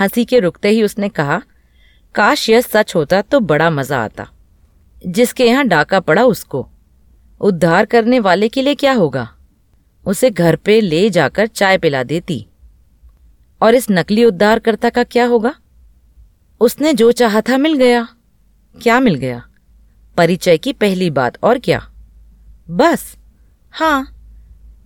हँसी 0.00 0.24
के 0.24 0.38
रुकते 0.38 0.68
ही 0.68 0.82
उसने 0.82 1.08
कहा, 1.08 1.42
काश 2.14 2.50
यह 2.50 2.60
सच 2.60 2.94
होता 2.94 3.22
तो 3.22 3.40
बड़ा 3.40 3.70
मज़ा 3.70 4.04
आता। 4.04 4.28
जिसके 5.06 5.44
यहाँ 5.44 5.66
डाका 5.66 6.00
पड़ा 6.00 6.24
उसको। 6.24 6.68
उद्धार 7.40 7.84
करने 7.84 8.20
वाले 8.20 8.48
के 8.48 8.62
लिए 8.62 8.74
क्या 8.74 8.92
होगा? 8.92 9.34
उसे 10.06 10.30
घर 10.30 10.56
पे 10.56 10.80
ले 10.80 11.10
जाकर 11.10 11.46
चाय 11.46 11.78
पिला 11.78 12.02
देती। 12.02 12.46
और 13.62 13.74
इस 13.74 13.86
नकली 13.90 14.24
उद्धारकर्ता 14.24 14.90
का 14.90 15.04
क्या 15.04 15.26
होगा? 15.26 15.54
उसने 16.60 16.94
जो 16.94 17.12
चाहा 17.12 17.40
था 17.40 17.58
मिल 17.58 17.74
गया। 17.74 18.08
क्या 18.82 19.00
मिल 19.00 19.14
गया? 19.14 19.48
परिचय 20.16 20.58
की 20.58 20.72
पहली 20.72 21.10
बात 21.10 21.44
और 21.44 21.58
क्या? 21.58 21.90
बस। 22.70 23.16
हाँ। 23.72 24.14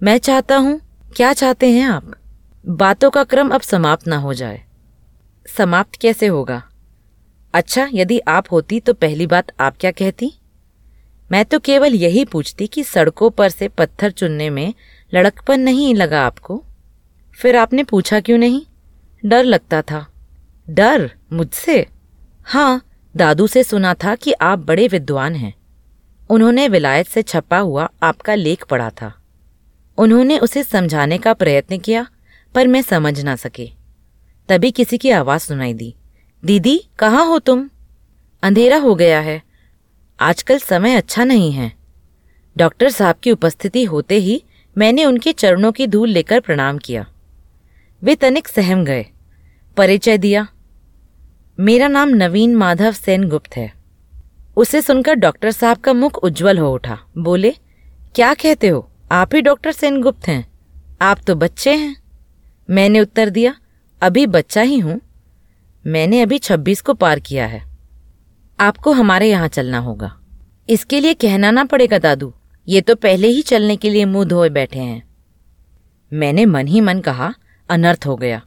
मैं 0.02 0.19
चाहता 0.19 0.57
हूँ, 0.57 0.81
क्या 1.17 1.33
चाहते 1.33 1.71
हैं 1.71 1.87
आप? 1.87 2.12
बातों 2.69 3.11
का 3.11 3.25
क्रम 3.25 3.49
अब 3.49 3.61
समाप्त 3.61 4.09
ना 4.09 4.17
हो 4.17 4.35
जाए। 4.35 4.64
समाप्त 5.57 6.00
कैसे 6.00 6.26
होगा? 6.26 6.62
अच्छा 7.55 7.88
यदि 7.93 8.19
आप 8.19 8.45
होती 8.52 8.81
तो 8.81 8.95
पहली 8.95 9.26
बात 9.26 9.47
आप 9.61 9.76
क्या 9.81 9.91
कहती? 9.91 10.33
मैं 11.33 11.45
तो 11.45 11.59
केवल 11.59 11.95
यही 11.95 12.25
पूछती 12.25 12.67
कि 12.67 12.85
सड़कों 12.85 13.31
पर 13.31 13.49
से 13.49 13.69
पत्थर 13.69 14.11
चुनने 14.11 14.50
में 14.50 14.75
लड़कपन 15.14 15.61
नहीं 15.61 15.95
लगा 15.95 16.26
आपको? 16.26 16.64
फिर 17.35 17.57
आपने 17.57 17.83
पूछा 17.83 18.21
क्यों 18.21 18.38
नहीं? 18.38 18.62
डर 19.25 19.45
लगता 19.45 19.83
था। 19.83 20.12
डर 20.71 21.11
मुझसे? 21.33 21.87
हाँ 22.45 22.87
दादू 23.16 23.47
से 23.47 23.64
सुना 23.64 23.95
था 23.95 24.14
कि 24.14 24.33
आप 24.33 24.59
बड़े 24.59 24.88
विद्वान 24.88 25.35
हैं। 25.35 25.54
उन्होंने 26.31 26.69
विलायत 26.69 27.07
से 27.07 27.23
छपा 27.23 27.59
हुआ 27.59 27.90
आपका 28.02 28.35
लेख 28.35 28.64
पढ़ा 28.64 28.90
था। 28.90 29.23
उन्होंने 29.99 30.38
उसे 30.38 30.62
समझाने 30.62 31.19
का 31.19 31.33
प्रयत्न 31.33 31.78
किया, 31.78 32.07
पर 32.54 32.66
मैं 32.66 32.83
समझ 32.83 33.21
ना 33.21 33.37
सके। 33.37 33.71
तभी 34.49 34.71
किसी 34.71 34.99
की 34.99 35.11
आवाज़ 35.11 35.42
सुनाई 35.42 35.75
दी। 35.75 35.95
दीदी, 36.45 36.85
कहाँ 36.99 37.26
हो 37.26 37.38
तुम? 37.38 37.71
अंधेरा 38.42 38.76
हो 38.76 38.95
गया 38.95 39.21
है। 39.21 39.42
आजकल 40.21 40.59
समय 40.59 40.95
अच्छा 40.95 41.25
नहीं 41.25 41.52
है। 41.52 41.73
डॉक्टर 42.57 42.90
साहब 42.90 43.16
की 43.23 43.31
उपस्थिति 43.31 43.85
होते 43.85 44.14
ही 44.14 44.45
मैंने 44.78 45.04
उनके 45.04 45.33
चरणों 45.33 45.73
की 45.73 45.87
धूल 45.87 46.09
लेकर 46.09 46.40
प्रणाम 46.40 46.78
किया। 46.78 47.07
वे 48.02 48.14
तनिक 48.14 48.49
सहम 48.49 48.85
गए। 48.85 49.07
परिचय 49.76 50.19
दिया। 50.19 50.49
मेरा 51.61 51.88
नाम 51.88 52.09
नवीन 52.09 52.57
माधव 52.57 52.93
सेन 52.93 53.29
गुप्त 53.29 53.57
है। 53.57 53.73
उसे 54.57 54.83
सुनकर 54.83 55.14
डॉक्टर 55.14 55.50
साहब 55.50 55.76
का 55.76 55.93
मुख 55.93 56.17
उज्जवल 56.17 56.59
हो 56.59 56.75
उठा। 56.75 56.99
बोले, 57.19 57.55
क्या 58.14 58.35
कहते 58.35 58.69
हो? 58.69 58.91
आप 59.12 59.35
ही 59.35 59.41
डॉक्टर 59.41 59.73
सेन 59.73 60.02
गुप्त 60.02 60.29
हैं। 60.29 60.52
आप 61.02 61.19
तो 61.26 61.35
बच्चे 61.35 61.75
हैं। 61.75 61.97
मैंने 62.71 63.00
उत्तर 63.00 63.31
दिया, 63.31 63.55
अभी 64.02 64.26
बच्चा 64.26 64.62
ही 64.62 64.79
हूँ। 64.79 65.00
मैंने 65.87 66.21
अभी 66.21 66.38
छब्बीस 66.38 66.81
को 66.81 66.95
पार 66.95 67.21
किया 67.21 67.47
है। 67.47 67.64
आपको 68.61 68.93
हमारे 68.93 69.31
यहाँ 69.31 69.49
चलना 69.49 69.79
होगा। 69.79 70.21
इसके 70.69 71.00
लिए 71.00 71.14
कहना 71.14 71.50
ना 71.50 71.64
पड़ेगा 71.64 71.99
दादू। 71.99 72.35
ये 72.69 72.81
तो 72.81 72.95
पहले 72.95 73.29
ही 73.29 73.43
चलने 73.43 73.76
के 73.76 73.91
लिए 73.91 74.05
मुँह 74.05 74.25
धोए 74.25 74.49
बैठे 74.49 74.79
हैं। 74.79 75.02
मैंने 76.12 76.47
मन 76.47 76.67
ही 76.67 76.81
मन 76.81 77.00
कहा, 77.00 77.35
अनर्थ 77.69 78.07
हो 78.07 78.17
गया। 78.17 78.43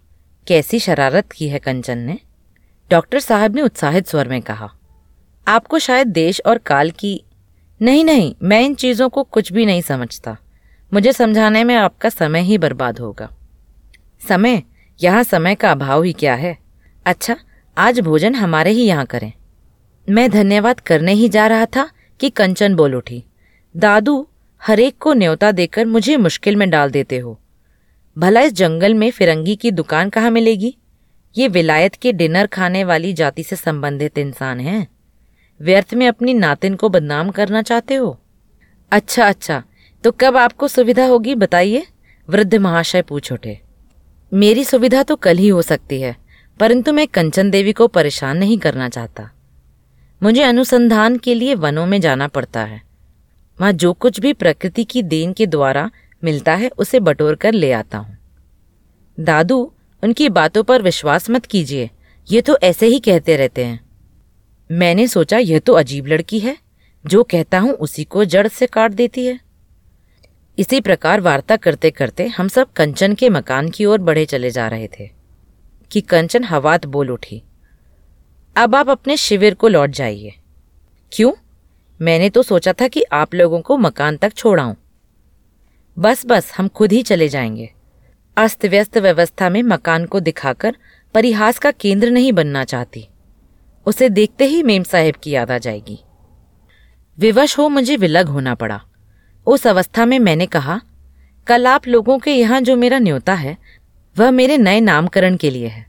कैसी 0.47 0.79
शरारत 0.79 1.31
की 1.31 1.47
है 1.49 1.59
कंचन 1.59 1.97
ने? 1.97 2.17
डॉक्टर 2.89 3.19
साहब 3.19 3.55
ने 3.55 3.61
उत्साहित 3.61 4.07
स्वर 4.07 4.27
में 4.27 4.41
कहा, 4.41 4.69
आपको 5.47 5.79
शायद 5.79 6.07
देश 6.07 6.41
और 6.45 6.57
काल 6.57 6.91
की, 6.91 7.23
नहीं 7.81 8.03
नहीं, 8.05 8.35
मैं 8.43 8.61
इन 8.61 8.75
चीज़ों 8.75 9.09
को 9.09 9.23
कुछ 9.23 9.51
भी 9.51 9.65
नहीं 9.65 9.81
समझता। 9.81 10.37
मुझे 10.93 11.13
समझाने 11.13 11.63
में 11.63 11.75
आपका 11.75 12.09
समय 12.09 12.41
ही 12.41 12.57
बर्बाद 12.57 12.99
होगा। 12.99 13.29
समय? 14.27 14.61
यहाँ 14.99 15.23
समय 15.23 15.55
का 15.55 15.71
अभाव 15.71 16.03
ही 16.03 16.13
क्या 16.13 16.35
है? 16.35 16.57
अच्छा 17.05 17.35
आज 17.77 17.99
भोजन 17.99 18.35
हमारे 18.35 18.71
ही 18.71 18.83
यहाँ 18.83 19.05
करें। 19.05 19.31
मैं 20.09 20.29
धन्यवाद 20.31 20.79
करने 20.79 21.13
ही 21.13 21.29
जा 21.29 21.47
रहा 21.47 21.65
था 21.65 21.89
कि 22.19 22.29
कंचन 22.29 22.75
बोल 22.75 22.95
उठी, 22.95 23.23
दादू, 23.75 24.27
हरेक 24.61 24.97
को 24.99 25.13
न्योता 25.13 25.51
देकर 25.51 25.85
मुझे 25.85 26.17
मुश्किल 26.17 26.55
में 26.55 26.69
डाल 26.69 26.91
देते 26.91 27.17
हो। 27.17 27.39
भला 28.17 28.41
इस 28.41 28.53
जंगल 28.53 28.93
में 28.93 29.11
फिरंगी 29.11 29.55
की 29.55 29.71
दुकान 29.71 30.09
कहाँ 30.09 30.31
मिलेगी? 30.31 30.77
ये 31.37 31.47
विलायत 31.47 31.95
के 31.95 32.13
डिनर 32.13 32.47
खाने 32.47 32.83
वाली 32.83 33.13
जाति 33.13 33.43
से 33.43 33.55
संबंधित 33.55 34.17
इंसान 34.17 34.59
हैं। 34.59 34.87
व्यर्थ 35.61 35.93
में 35.93 36.07
अपनी 36.07 36.33
नातिन 36.33 36.75
को 36.75 36.89
बदनाम 36.89 37.29
करना 37.29 37.61
चाहते 37.61 37.95
हो? 37.95 38.19
अच्छा 38.91 39.27
अच्छा। 39.27 39.63
तो 40.03 40.11
कब 40.11 40.37
आपको 40.37 40.67
सुविधा 40.67 41.05
होगी, 41.05 41.35
बताइए? 41.35 41.85
वृद्ध 42.29 42.55
महाशय 42.55 43.01
पूछ 43.01 43.31
उठे। 43.31 43.59
मेरी 44.33 44.63
सुविधा 44.63 45.03
तो 45.03 45.15
कल 45.15 45.37
ही 45.37 45.47
हो 45.47 45.61
सकती 45.61 46.01
है, 46.01 46.15
परंतु 46.59 46.93
मैं 46.93 47.07
कंचन 47.07 47.49
देवी 47.49 47.73
को 47.73 47.87
परेशान 47.87 48.37
नहीं 48.37 48.57
करना 48.57 48.89
चाहता। 48.89 49.29
मुझे 50.23 50.43
अनुसंधान 50.43 51.17
के 51.17 51.35
लिए 51.35 51.55
वनों 51.55 51.85
में 51.85 52.01
जाना 52.01 52.27
पड़ता 52.27 52.61
है। 52.61 52.81
वहाँ 53.59 53.73
जो 53.73 53.93
कुछ 53.93 54.19
भी 54.19 54.33
प्रकृति 54.33 54.83
की 54.83 55.03
देन 55.03 55.33
के 55.33 55.45
द्वारा 55.45 55.91
मिलता 56.25 56.55
है, 56.55 56.69
उसे 56.69 56.99
बटोर 56.99 57.35
कर 57.35 57.53
ले 57.53 57.71
आता 57.71 57.97
हूँ। 57.97 58.17
दादू, 59.17 59.71
उनकी 60.03 60.29
बातों 60.31 60.63
पर 60.63 60.81
विश्वास 60.81 61.29
मत 61.29 61.45
कीजिए। 61.45 61.89
ये 62.27 62.41
तो 62.41 62.57
ऐसे 62.63 62.87
ही 62.87 62.99
कहते 62.99 63.35
रहते 63.37 63.65
हैं। 63.65 63.79
मैंने 64.69 65.07
सोचा, 65.07 65.37
यह 65.37 65.59
तो 65.59 65.73
अजीब 65.73 66.07
लड़की 66.07 66.39
है। 66.39 66.57
जो 67.05 67.23
कहता 67.23 67.59
हूँ, 67.59 67.71
उसी 67.71 68.03
को 68.03 68.25
जड़ 68.25 68.47
से 68.47 68.67
काट 68.67 68.91
देती 68.91 69.25
है। 69.25 69.39
इसी 70.57 70.79
प्रकार 70.81 71.21
वार्ता 71.21 71.55
करते 71.55 71.91
करते 71.91 72.27
हम 72.27 72.47
सब 72.47 72.71
कंचन 72.73 73.13
के 73.13 73.29
मकान 73.29 73.69
की 73.69 73.85
ओर 73.85 73.99
बढ़े 73.99 74.25
चले 74.25 74.49
जा 74.51 74.67
रहे 74.67 74.87
थे, 74.89 75.09
कि 75.91 76.01
कंचन 76.01 76.43
हवात 76.43 76.85
बोल 76.85 77.11
उठी, 77.11 77.41
अब 78.55 78.75
आप 78.75 78.89
अपने 78.89 79.17
शिविर 79.17 79.53
को 79.53 79.67
लौट 79.67 79.89
जाइए। 79.89 80.33
क्यों? 81.11 81.31
मैंने 81.99 82.29
तो 82.29 82.43
सोचा 82.43 82.73
था 82.73 82.87
कि 82.87 83.03
आप 83.13 83.35
लोगों 83.35 83.61
को 83.61 83.77
मकान 83.77 84.17
तक 84.17 84.33
छोड़ाऊं। 84.33 84.73
बस 85.99 86.25
बस 86.25 86.53
हम 86.57 86.67
खुद 86.67 86.91
ही 86.91 87.03
चले 87.03 87.29
जाएँगे। 87.29 87.73
अस्त 88.37 88.65
व्यस्त 88.65 88.97
व्यवस्था 88.97 89.49
में 89.49 89.63
मकान 89.63 90.05
को 90.05 90.19
दिखाकर 90.19 90.75
परिहास 91.13 91.59
का 91.59 91.71
केंद्र 91.71 92.09
नहीं 92.09 92.33
बनना 92.33 92.63
चाहती। 92.63 93.07
उसे 93.85 94.09
देखते 94.09 94.45
ही 94.45 94.63
मेम 94.63 94.83
साहेब 94.83 95.15
की 95.15 95.31
याद 95.31 95.51
आ 95.51 95.57
जाएगी। 95.57 95.99
विवश 97.19 97.57
हो 97.57 97.69
मुझे 97.69 97.95
विलग 97.95 98.27
होना 98.27 98.55
पड़ा। 98.55 98.81
उस 99.47 99.67
अवस्था 99.67 100.05
में 100.05 100.19
मैंने 100.19 100.45
कहा, 100.45 100.81
कल 101.47 101.67
आप 101.67 101.87
लोगों 101.87 102.19
के 102.19 102.31
यहाँ 102.31 102.61
जो 102.61 102.75
मेरा 102.75 102.99
न्योता 102.99 103.33
है, 103.33 103.57
वह 104.17 104.31
मेरे 104.31 104.57
नए 104.57 104.79
नामकरण 104.79 105.37
के 105.37 105.49
लिए 105.49 105.67
है। 105.67 105.87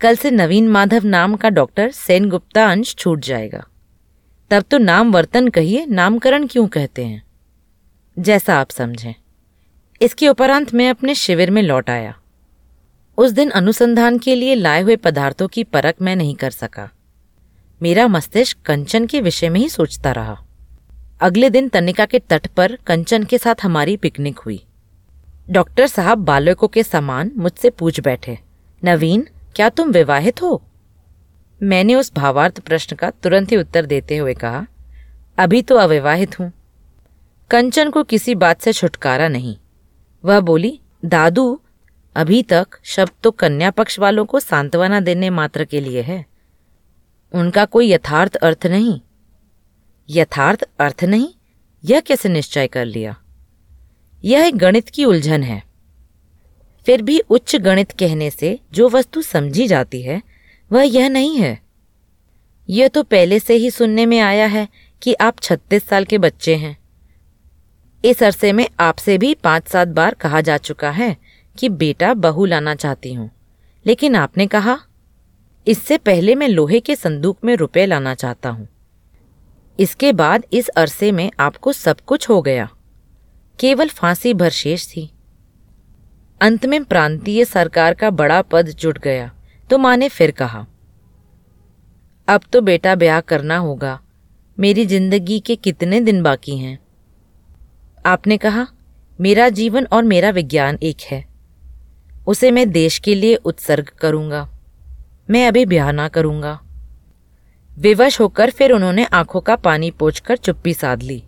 कल 0.00 0.16
से 0.16 0.30
नवीन 0.30 0.68
माधव 0.68 1.04
नाम 1.04 1.36
का 1.36 1.50
डॉक्टर 1.50 1.90
सेन 1.90 2.28
गुप्ता 2.28 2.66
अंश 2.66 2.94
छूट 2.94 3.20
जाएगा। 3.20 3.66
तब 4.50 4.62
तो 4.62 4.78
नाम 4.78 5.12
वर्तन 5.12 5.48
कहिए, 5.48 5.86
नामकरण 5.86 6.46
क्यों 6.46 6.68
कहते 6.68 7.04
हैं? 7.04 7.22
जैसा 8.18 8.60
आप 8.60 8.70
समझें। 8.70 9.14
इसके 10.00 10.28
उपरांत 10.28 10.74
मैं 10.74 10.88
अपने 10.90 11.14
शिविर 11.14 11.50
में 11.50 11.62
लौट 11.62 11.90
आया। 11.90 12.14
उस 13.18 13.30
दिन 13.30 13.50
अनुसंधान 13.50 14.18
के 14.18 14.34
लिए 14.34 14.54
लाए 14.54 14.82
हुए 14.82 14.96
पदार्थों 14.96 15.48
की 15.48 15.64
परख 15.64 16.02
मैं 16.02 16.14
नहीं 16.16 16.34
कर 16.34 16.50
सका। 16.50 16.88
मेरा 17.80 18.06
मस्तिष्क 18.08 18.58
कंचन 18.66 19.06
के 19.06 19.20
विषय 19.20 19.48
में 19.48 19.60
ही 19.60 19.68
सोचता 19.68 20.12
रहा। 20.12 20.38
अगले 21.20 21.50
दिन 21.50 21.68
तनिका 21.68 22.06
के 22.06 22.18
तट 22.18 22.46
पर 22.46 22.76
कंचन 22.86 23.24
के 23.24 23.38
साथ 23.38 23.62
हमारी 23.62 23.96
पिकनिक 23.96 24.38
हुई। 24.38 24.62
डॉक्टर 25.50 25.86
साहब 25.86 26.18
बालकों 26.18 26.68
के 26.68 26.82
समान 26.82 27.32
मुझसे 27.36 27.70
पूछ 27.70 28.00
बैठे, 28.00 28.38
नवीन, 28.82 29.26
क्या 29.56 29.68
तुम 29.68 29.90
विवाहित 29.90 30.42
हो? 30.42 30.62
मैंने 31.60 31.94
उस 31.94 32.12
भावार्थ 32.14 32.60
प्रश्न 32.60 32.96
का 32.96 33.10
तुरंत 33.12 33.52
ही 33.52 33.56
उत्तर 33.56 33.86
देते 33.86 34.16
हुए 34.16 34.34
कहा, 34.34 34.66
अभी 35.38 35.62
तो 35.62 35.76
अविवाहित 35.76 36.38
हूँ। 36.40 36.52
कंचन 37.50 37.90
को 37.90 38.02
किसी 38.02 38.34
बात 38.34 38.60
से 38.60 38.72
छुटकारा 38.72 39.28
नहीं। 39.28 39.56
वह 40.24 40.40
बोली, 40.40 40.80
दादू, 41.04 41.60
अभी 42.14 42.42
तक 42.42 42.66
शब्द 42.84 43.10
तो 43.22 43.30
कन्या 43.30 43.70
पक्ष 43.70 43.98
वालों 43.98 44.24
को 44.24 44.40
सांत्वना 44.40 45.00
देने 45.00 45.30
मात्र 45.30 45.64
के 45.64 45.80
लिए 45.80 46.02
है। 46.02 46.26
उनका 47.34 47.64
कोई 47.64 47.92
यथार्थ 47.92 48.36
अर्थ 48.36 48.66
नहीं। 48.66 49.00
यथार्थ 50.10 50.64
अर्थ 50.80 51.04
नहीं? 51.04 51.28
यह 51.84 52.00
कैसे 52.00 52.28
निश्चय 52.28 52.66
कर 52.66 52.84
लिया? 52.84 53.16
यह 54.24 54.46
एक 54.46 54.56
गणित 54.56 54.88
की 54.88 55.04
उलझन 55.04 55.42
है। 55.42 55.62
फिर 56.86 57.02
भी 57.02 57.18
उच्च 57.18 57.56
गणित 57.56 57.92
कहने 57.92 58.30
से 58.30 58.58
जो 58.72 58.88
वस्तु 58.88 59.22
समझी 59.22 59.68
जाती 59.68 60.02
है, 60.02 60.22
वह 60.72 60.82
यह 60.82 61.08
नहीं 61.08 61.36
है। 61.36 61.62
यह 62.68 62.88
तो 62.88 63.02
पहले 63.02 63.38
से 63.38 63.54
ही 63.54 63.70
सुनने 63.70 64.06
में 64.06 64.20
आया 64.20 64.46
है 64.46 64.68
कि 65.02 65.14
आप 65.14 65.40
छत्तीस 65.40 65.88
साल 65.88 66.04
के 66.04 66.18
बच्चे 66.18 66.56
हैं। 66.56 66.87
इस 68.04 68.22
अरसे 68.22 68.52
में 68.52 68.68
आपसे 68.80 69.16
भी 69.18 69.32
पाँच 69.34 69.68
सात 69.68 69.88
बार 69.88 70.14
कहा 70.14 70.40
जा 70.40 70.56
चुका 70.58 70.90
है 70.90 71.16
कि 71.56 71.68
बेटा 71.68 72.12
बहू 72.16 72.44
लाना 72.44 72.74
चाहती 72.74 73.12
हूँ। 73.14 73.30
लेकिन 73.86 74.16
आपने 74.16 74.46
कहा, 74.46 74.78
इससे 75.66 75.98
पहले 75.98 76.34
मैं 76.34 76.48
लोहे 76.48 76.80
के 76.80 76.96
संदूक 76.96 77.44
में 77.44 77.54
रुपए 77.56 77.86
लाना 77.86 78.14
चाहता 78.14 78.50
हूँ। 78.50 78.68
इसके 79.78 80.12
बाद 80.12 80.44
इस 80.52 80.68
अरसे 80.68 81.12
में 81.12 81.30
आपको 81.40 81.72
सब 81.72 82.00
कुछ 82.00 82.28
हो 82.28 82.40
गया। 82.42 82.68
केवल 83.58 83.88
फांसी 83.90 84.34
भर 84.34 84.50
शेष 84.52 84.86
थी। 84.88 85.10
अंत 86.40 86.66
में 86.66 86.82
प्रांतीय 86.84 87.44
सरकार 87.44 87.94
का 87.94 88.10
बड़ा 88.12 88.40
पद 88.42 88.68
जुट 88.70 88.98
गया 88.98 89.30
तो 89.70 89.78
माँ 89.78 89.96
ने 89.96 90.08
फिर 90.08 90.30
कहा, 90.30 90.66
अब 92.28 92.42
तो 92.52 92.60
बेटा 92.62 92.94
ब्याह 92.94 93.20
करना 93.22 93.56
होगा। 93.58 93.98
मेरी 94.58 94.84
ज़िंदगी 94.86 95.38
के 95.40 95.56
कितने 95.56 96.00
दिन 96.00 96.22
बाकी 96.22 96.58
हैं? 96.58 96.78
आपने 98.06 98.36
कहा, 98.36 98.66
मेरा 99.20 99.48
जीवन 99.48 99.84
और 99.84 100.02
मेरा 100.02 100.30
विज्ञान 100.30 100.78
एक 100.82 101.00
है। 101.02 101.24
उसे 102.26 102.50
मैं 102.50 102.70
देश 102.70 102.98
के 102.98 103.14
लिए 103.14 103.34
उत्सर्ग 103.34 103.88
करूँगा। 104.00 104.48
मैं 105.30 105.46
अभी 105.48 105.64
ब्याह 105.66 105.92
ना 105.92 106.08
करूँगा। 106.08 106.58
विवश 107.70 108.20
होकर 108.20 108.50
फिर 108.50 108.72
उन्होंने 108.72 109.04
आँखों 109.04 109.40
का 109.40 109.56
पानी 109.56 109.90
पोछकर 109.90 110.36
चुप्पी 110.36 110.74
साध 110.74 111.02
ली। 111.02 111.22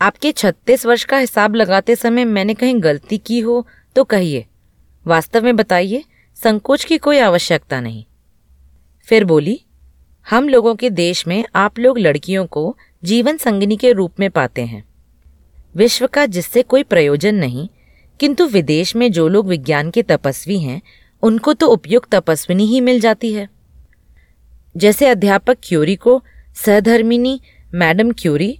आपके 0.00 0.32
छत्तीस 0.32 0.86
वर्ष 0.86 1.04
का 1.04 1.18
हिसाब 1.18 1.54
लगाते 1.54 1.96
समय 1.96 2.24
मैंने 2.24 2.54
कहीं 2.54 2.82
गलती 2.82 3.18
की 3.18 3.40
हो 3.40 3.66
तो 3.96 4.04
कहिए, 4.04 4.46
वास्तव 5.06 5.44
में 5.44 5.56
बताइए, 5.56 6.04
संकोच 6.36 6.84
की 6.84 6.98
कोई 6.98 7.18
आवश्यकता 7.18 7.80
नहीं। 7.80 8.04
फिर 9.08 9.24
बोली, 9.24 9.60
हम 10.26 10.48
लोगों 10.48 10.74
के 10.74 10.90
देश 10.90 11.26
में 11.26 11.44
आप 11.54 11.78
लोग 11.78 11.98
लड़कियों 11.98 12.46
को 12.46 12.76
जीवन 13.04 13.36
संगिनी 13.36 13.76
के 13.76 13.92
रूप 13.92 14.20
में 14.20 14.30
पाते 14.30 14.62
हैं। 14.62 14.84
विश्व 15.76 16.06
का 16.06 16.26
जिससे 16.26 16.62
कोई 16.62 16.82
प्रयोजन 16.82 17.34
नहीं, 17.34 17.68
किंतु 18.20 18.46
विदेश 18.46 18.96
में 18.96 19.10
जो 19.12 19.28
लोग 19.28 19.48
विज्ञान 19.48 19.90
के 19.90 20.02
तपस्वी 20.02 20.58
हैं, 20.58 20.80
उनको 21.22 21.52
तो 21.52 21.66
उपयुक्त 21.66 22.14
तपस्विनी 22.14 22.66
ही 22.66 22.80
मिल 22.80 23.00
जाती 23.00 23.32
है। 23.32 23.48
जैसे 24.76 25.06
अध्यापक 25.06 25.58
क्यूरी 25.62 25.96
को 25.96 26.22
सहधर्मिनी 26.54 27.40
मैडम 27.74 28.12
क्यूरी 28.12 28.58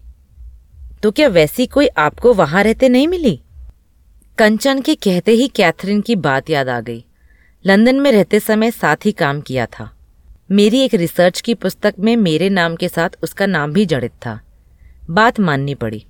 तो 1.02 1.11
क्या 1.11 1.28
वैसी 1.28 1.66
कोई 1.66 1.87
आपको 1.87 2.33
वहाँ 2.33 2.62
रहते 2.64 2.88
नहीं 2.88 3.09
मिली? 3.09 3.40
कंचन 4.38 4.80
के 4.80 4.94
कहते 4.94 5.33
ही 5.33 5.49
कैथरीन 5.49 6.00
की 6.00 6.16
बात 6.16 6.50
याद 6.50 6.68
आ 6.68 6.80
गई। 6.80 7.04
लंदन 7.64 8.00
में 8.00 8.11
रहते 8.12 8.40
समय 8.40 8.71
साथ 8.71 8.97
ही 9.04 9.12
काम 9.12 9.40
किया 9.40 9.66
था। 9.66 9.90
मेरी 10.50 10.80
एक 10.80 10.94
रिसर्च 10.94 11.40
की 11.40 11.54
पुस्तक 11.54 11.94
में 11.99 12.16
मेरे 12.16 12.49
नाम 12.49 12.76
के 12.76 12.88
साथ 12.88 13.11
उसका 13.23 13.47
नाम 13.47 13.73
भी 13.73 13.87
जड़ित 13.87 14.12
था। 14.26 14.40
बात 15.11 15.40
माननी 15.40 15.75
पड़ी। 15.75 16.04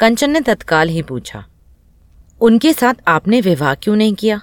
कंचन 0.00 0.30
ने 0.30 0.40
तत्काल 0.40 0.88
ही 0.88 1.02
पूछा, 1.02 1.44
उनके 2.40 2.72
साथ 2.72 2.94
आपने 3.08 3.40
विवाह 3.40 3.74
क्यों 3.74 3.96
नहीं 3.96 4.14
किया? 4.14 4.40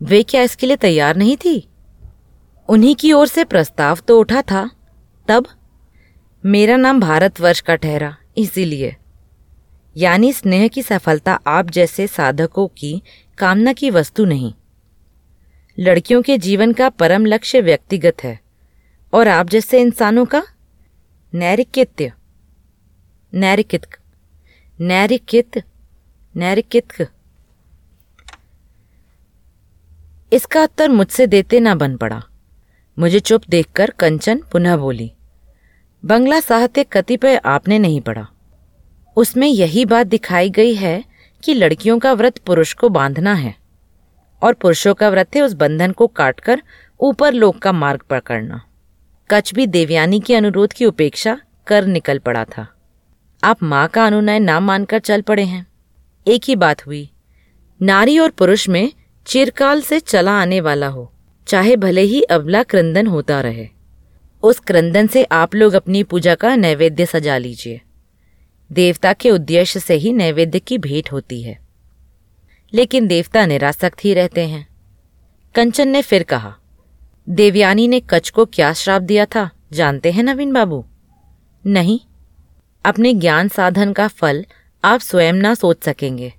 वे 0.00 0.22
क्या 0.22 0.42
इसके 0.42 0.66
लिए 0.66 0.76
तैयार 0.76 1.16
नहीं 1.16 1.36
थी? 1.36 1.68
उन्हीं 2.68 2.94
की 2.94 3.12
ओर 3.12 3.26
से 3.26 3.44
प्रस्ताव 3.44 3.98
तो 4.08 4.18
उठा 4.20 4.42
था, 4.42 4.70
तब 5.28 5.46
मेरा 6.44 6.76
नाम 6.76 7.00
भारतवर्ष 7.00 7.60
का 7.60 7.74
ठहरा, 7.74 8.16
इसीलिए। 8.38 8.96
यानी 9.96 10.32
स्नेह 10.32 10.66
की 10.68 10.82
सफलता 10.82 11.38
आप 11.46 11.70
जैसे 11.70 12.06
साधकों 12.06 12.66
की 12.68 13.02
कामना 13.38 13.72
की 13.72 13.90
वस्तु 13.90 14.24
नहीं। 14.24 14.52
लड़कियों 15.78 16.22
के 16.22 16.38
जीवन 16.38 16.72
का 16.72 16.88
परम 16.88 17.26
लक्ष्य 17.26 17.60
व्यक्तिगत 17.60 18.24
है, 18.24 18.38
और 19.12 19.28
आप 19.28 19.48
जैसे 19.48 19.80
इंसानों 19.80 20.24
का 20.24 20.42
नैरिकित्य 21.32 22.12
नैरिकित 23.32 23.86
नैरिकित 24.80 25.56
नैरिकित 26.34 26.92
इसका 30.32 30.62
उत्तर 30.62 30.88
मुझसे 30.88 31.26
देते 31.26 31.60
ना 31.60 31.74
बन 31.74 31.96
पड़ा। 31.96 32.22
मुझे 32.96 33.20
चुप 33.20 33.42
देखकर 33.50 33.90
कंचन 33.90 34.40
पुनः 34.52 34.76
बोली, 34.76 35.10
बंगला 36.04 36.40
साहित्य 36.40 36.84
कतिपय 36.84 37.36
आपने 37.36 37.78
नहीं 37.78 38.00
पढ़ा। 38.00 38.26
उसमें 39.16 39.46
यही 39.48 39.84
बात 39.84 40.06
दिखाई 40.06 40.50
गई 40.50 40.74
है 40.74 41.04
कि 41.42 41.54
लड़कियों 41.54 41.98
का 41.98 42.12
व्रत 42.12 42.38
पुरुष 42.38 42.72
को 42.74 42.88
बांधना 42.88 43.34
है 43.34 43.54
और 44.42 44.54
पुरुषों 44.54 44.94
का 44.94 45.08
व्रत 45.08 45.36
है 45.36 45.42
उस 45.42 45.52
बंधन 45.56 45.92
को 45.92 46.06
काटकर 46.06 46.62
ऊपर 47.00 47.32
लोक 47.32 47.58
का 47.58 47.72
मार्ग 47.74 48.02
पकड़ना। 48.10 48.64
कच 49.30 49.54
भी 49.54 49.66
देवयानी 49.68 50.20
के 50.20 50.34
अनुरोध 50.34 50.72
की 50.72 50.84
उपेक्षा 50.86 51.40
कर 51.66 51.86
निकल 51.86 52.18
पड़ा 52.18 52.44
था। 52.46 52.68
आप 53.44 53.62
माँ 53.62 53.88
का 53.88 54.06
अनुनय 54.06 54.38
ना 54.38 54.60
मानकर 54.60 54.98
चल 54.98 55.20
पड़े 55.20 55.44
हैं। 55.44 55.66
एक 56.28 56.42
ही 56.44 56.56
बात 56.56 56.86
हुई, 56.86 57.10
नारी 57.82 58.18
और 58.18 58.30
पुरुष 58.30 58.68
में 58.68 58.92
चिरकाल 59.26 59.82
से 59.82 60.00
चला 60.00 60.32
आने 60.32 60.60
वाला 60.60 60.86
हो, 60.86 61.12
चाहे 61.46 61.76
भले 61.76 62.00
ही 62.00 62.22
अबला 62.22 62.62
क्रंदन 62.62 63.06
होता 63.06 63.40
रहे। 63.40 63.68
उस 64.42 64.58
क्रंदन 64.58 65.06
से 65.06 65.24
आप 65.24 65.54
लोग 65.54 65.74
अपनी 65.74 66.02
पूजा 66.02 66.34
का 66.34 66.56
नैवेद्य 66.56 67.06
सजा 67.06 67.38
लीजिए। 67.38 67.80
देवता 68.72 69.12
के 69.12 69.30
उद्देश्य 69.30 69.80
से 69.80 69.94
ही 69.94 70.12
नैवेद्य 70.12 70.58
की 70.58 70.78
भेंट 70.78 71.12
होती 71.12 71.42
है। 71.42 71.58
लेकिन 72.74 73.06
देवता 73.06 73.46
निरासक्त 73.46 74.04
ही 74.04 74.14
रहते 74.14 74.46
हैं। 74.48 74.68
कंचन 75.54 75.88
ने 75.88 76.02
फिर 76.02 76.22
कहा, 76.22 76.56
देवयानी 77.28 77.88
ने 77.88 78.00
कच 78.00 78.30
को 78.30 78.44
क्या 78.44 78.72
श्राप 78.72 79.02
दिया 79.02 79.26
था, 79.26 79.50
जानते 79.72 80.12
हैं 80.12 80.22
नवीन 80.22 80.52
बाबू? 80.52 80.84
नहीं 81.66 82.00
अपने 82.84 83.14
ज्ञान 83.14 83.48
साधन 83.48 83.92
का 83.92 84.08
फल 84.08 84.46
आप 84.84 85.00
स्वयं 85.00 85.32
ना 85.32 85.54
सोच 85.54 85.84
सकेंगे। 85.84 86.32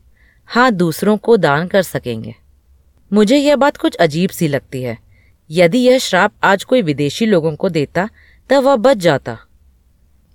हाँ 0.46 0.72
दूसरों 0.72 1.18
को 1.18 1.38
दान 1.38 1.68
कर 1.68 1.82
सकेंगे। 1.82 2.36
मुझे 3.14 3.38
यह 3.38 3.56
बात 3.56 3.78
कुछ 3.78 3.96
अजीब 3.96 4.30
सी 4.30 4.48
लगती 4.48 4.84
है। 4.84 4.98
यदि 5.52 5.80
यह 5.80 5.98
श्राप 5.98 6.32
आज 6.44 6.64
कोई 6.64 6.82
विदेशी 6.82 7.26
लोगों 7.26 7.56
को 7.56 7.70
देता, 7.70 8.10
तब 8.50 8.64
वह 8.64 8.76
बच 8.76 8.98
जाता। 8.98 9.40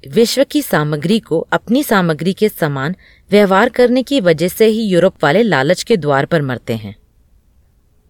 विश्व 0.09 0.45
की 0.45 0.63
सामग्री 0.63 1.21
को 1.21 1.49
अपनी 1.53 1.83
सामग्री 1.83 2.33
के 2.33 2.49
समान 2.49 2.95
व्यवहार 3.31 3.69
करने 3.69 4.03
की 4.03 4.21
वजह 4.21 4.49
से 4.49 4.67
ही 4.67 4.83
यूरोप 4.83 5.25
वाले 5.25 5.43
लालच 5.43 5.83
के 5.83 5.97
द्वार 5.97 6.25
पर 6.27 6.43
मरते 6.43 6.77
हैं। 6.77 6.97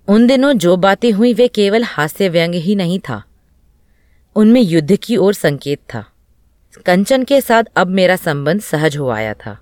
उन 0.09 0.27
दिनों 0.27 0.53
जो 0.53 0.77
बातें 0.77 1.13
हुई, 1.13 1.35
वे 1.35 1.49
केवल 1.49 1.85
हास्य 1.85 2.29
व्यंग 2.29 2.55
ही 2.55 2.75
नहीं 2.75 2.99
था। 2.99 3.25
उनमें 4.37 4.61
युद्ध 4.61 4.97
की 4.97 5.17
ओर 5.17 5.35
संकेत 5.35 5.79
था। 5.79 6.05
कंचन 6.77 7.25
के 7.25 7.41
साथ 7.41 7.65
अब 7.77 7.87
मेरा 7.87 8.17
संबंध 8.17 8.61
सहज 8.61 8.97
हो 8.97 9.09
आया 9.09 9.35
था। 9.35 9.59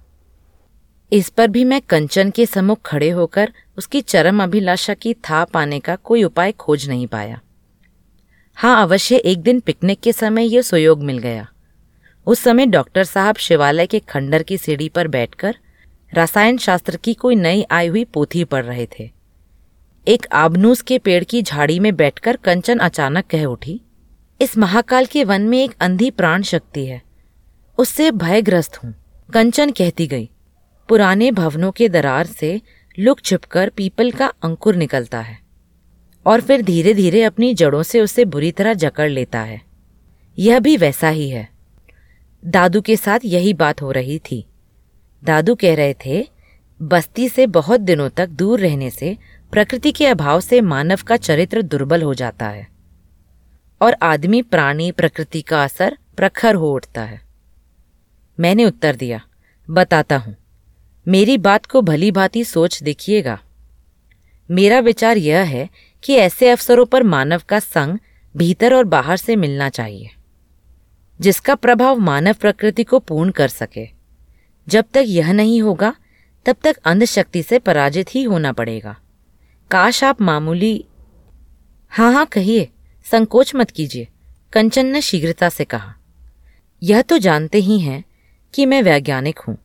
इस 1.12 1.28
पर 1.28 1.48
भी 1.48 1.64
मैं 1.64 1.80
कंचन 1.80 2.30
के 2.30 2.46
सम्मुख 2.46 2.80
खड़े 2.86 3.10
होकर 3.10 3.52
उसकी 3.78 4.00
चरम 4.00 4.42
अभिलाषा 4.42 4.94
की 4.94 5.14
था 5.14 5.44
पाने 5.44 5.80
का 5.80 5.96
कोई 5.96 6.24
उपाय 6.24 6.52
खोज 6.52 6.88
नहीं 6.88 7.06
पाया। 7.06 7.40
हाँ 8.54 8.82
अवश्य 8.82 9.16
एक 9.16 9.42
दिन 9.42 9.60
पिकनिक 9.60 10.00
के 10.00 10.12
समय 10.12 10.54
यह 10.54 10.62
सुयोग 10.62 11.02
मिल 11.02 11.18
गया। 11.18 11.48
उस 12.26 12.40
समय 12.40 12.66
डॉक्टर 12.66 13.04
साहब 13.04 13.36
शिवालय 13.36 13.86
के 13.86 13.98
खंडर 13.98 14.42
की 14.42 14.58
सीढ़ी 14.58 14.88
पर 14.88 15.08
बैठकर 15.08 15.56
रसायन 16.14 16.58
शास्त्र 16.58 16.96
की 16.96 17.14
कोई 17.14 17.34
नई 17.34 17.64
आई 17.70 17.86
हुई 17.86 18.04
पोथी 18.04 18.44
पढ़ 18.44 18.64
रहे 18.64 18.86
थे। 18.86 19.10
एक 20.08 20.26
आबनूस 20.32 20.82
के 20.82 20.98
पेड़ 20.98 21.24
की 21.24 21.42
झाड़ी 21.42 21.78
में 21.78 21.96
बैठकर 21.96 22.36
कंचन 22.36 22.78
अचानक 22.78 23.26
कह 23.26 23.44
उठी 23.44 23.80
इस 24.44 24.56
महाकाल 24.58 25.06
के 25.06 25.22
वन 25.24 25.42
में 25.42 25.58
एक 25.58 25.74
अंधी 25.80 26.10
प्राण 26.10 26.42
शक्ति 26.42 26.84
है। 26.86 27.00
उससे 27.78 28.10
भयग्रस्त 28.10 28.76
हूँ, 28.76 28.92
कंचन 29.32 29.70
कहती 29.70 30.06
गई। 30.06 30.28
पुराने 30.88 31.30
भवनों 31.30 31.70
के 31.72 31.88
दरार 31.88 32.26
से 32.26 32.60
लुक 32.98 33.20
छिपकर 33.20 33.68
पीपल 33.68 34.10
का 34.10 34.26
अंकुर 34.44 34.76
निकलता 34.76 35.20
है 35.20 35.38
और 36.26 36.40
फिर 36.40 36.62
धीरे 36.62 36.92
धीरे 36.94 37.22
अपनी 37.22 37.54
जड़ों 37.54 37.82
से 37.82 38.00
उसे 38.00 38.24
बुरी 38.24 38.50
तरह 38.52 38.74
जकड़ 38.74 39.08
लेता 39.10 39.40
है। 39.40 39.60
यह 40.38 40.60
भी 40.60 40.76
वैसा 40.76 41.08
ही 41.08 41.28
है। 41.30 41.48
दादू 42.42 42.80
के 42.80 42.96
साथ 42.96 43.20
यही 43.24 43.54
बात 43.54 43.82
हो 43.82 43.90
रही 43.92 44.18
थी। 44.18 44.44
दादू 45.22 45.54
कह 45.54 45.74
रहे 45.74 45.94
थे, 46.06 46.26
बस्ती 46.80 47.28
से 47.28 47.46
बहुत 47.46 47.80
दिनों 47.80 48.08
तक 48.08 48.28
दूर 48.28 48.60
रहने 48.60 48.90
से 48.90 49.16
प्रकृति 49.52 49.92
के 49.92 50.06
अभाव 50.06 50.40
से 50.40 50.60
मानव 50.60 51.02
का 51.06 51.16
चरित्र 51.16 51.62
दुर्बल 51.62 52.02
हो 52.02 52.14
जाता 52.14 52.48
है। 52.48 52.73
और 53.84 53.96
आदमी 54.02 54.42
प्राणी 54.42 54.90
प्रकृति 54.92 55.40
का 55.42 55.62
असर 55.64 55.96
प्रखर 56.16 56.54
हो 56.54 56.72
उठता 56.72 57.02
है। 57.02 57.20
मैंने 58.38 58.64
उत्तर 58.64 58.96
दिया, 58.96 59.20
बताता 59.68 60.16
हूँ। 60.16 60.34
मेरी 61.06 61.36
बात 61.38 61.66
को 61.66 61.82
भली 61.82 62.10
भांति 62.10 62.44
सोच 62.44 62.82
देखिएगा। 62.82 63.38
मेरा 64.48 64.78
विचार 64.80 65.16
यह 65.16 65.42
है 65.46 65.68
कि 66.02 66.14
ऐसे 66.14 66.50
अवसरों 66.50 66.84
पर 66.86 67.02
मानव 67.02 67.42
का 67.48 67.58
संग 67.58 67.98
भीतर 68.34 68.74
और 68.74 68.84
बाहर 68.84 69.16
से 69.16 69.36
मिलना 69.36 69.68
चाहिए, 69.68 70.10
जिसका 71.20 71.54
प्रभाव 71.54 71.98
मानव 71.98 72.34
प्रकृति 72.34 72.84
को 72.84 72.98
पूर्ण 72.98 73.30
कर 73.30 73.48
सके। 73.48 73.86
जब 74.68 74.84
तक 74.94 75.04
यह 75.06 75.32
नहीं 75.32 75.60
होगा, 75.62 75.94
तब 76.46 76.56
तक 76.62 76.76
अंधशक्ति 76.84 77.42
से 77.42 77.58
पराजित 77.58 78.14
ही 78.14 78.22
होना 78.22 78.52
पड़ेगा। 78.52 78.96
काश 79.70 80.02
आप 80.04 80.20
मामूली 80.20 80.84
हाँ 81.92 82.12
हाँ 82.12 82.26
कहिए। 82.26 82.68
संकोच 83.10 83.54
मत 83.54 83.70
कीजिए, 83.70 84.08
कंचन 84.52 84.86
ने 84.86 85.00
शीघ्रता 85.00 85.48
से 85.48 85.64
कहा। 85.64 85.94
यह 86.82 87.02
तो 87.02 87.18
जानते 87.18 87.58
ही 87.58 87.80
हैं 87.80 88.04
कि 88.54 88.66
मैं 88.66 88.82
वैज्ञानिक 88.82 89.38
हूँ। 89.38 89.58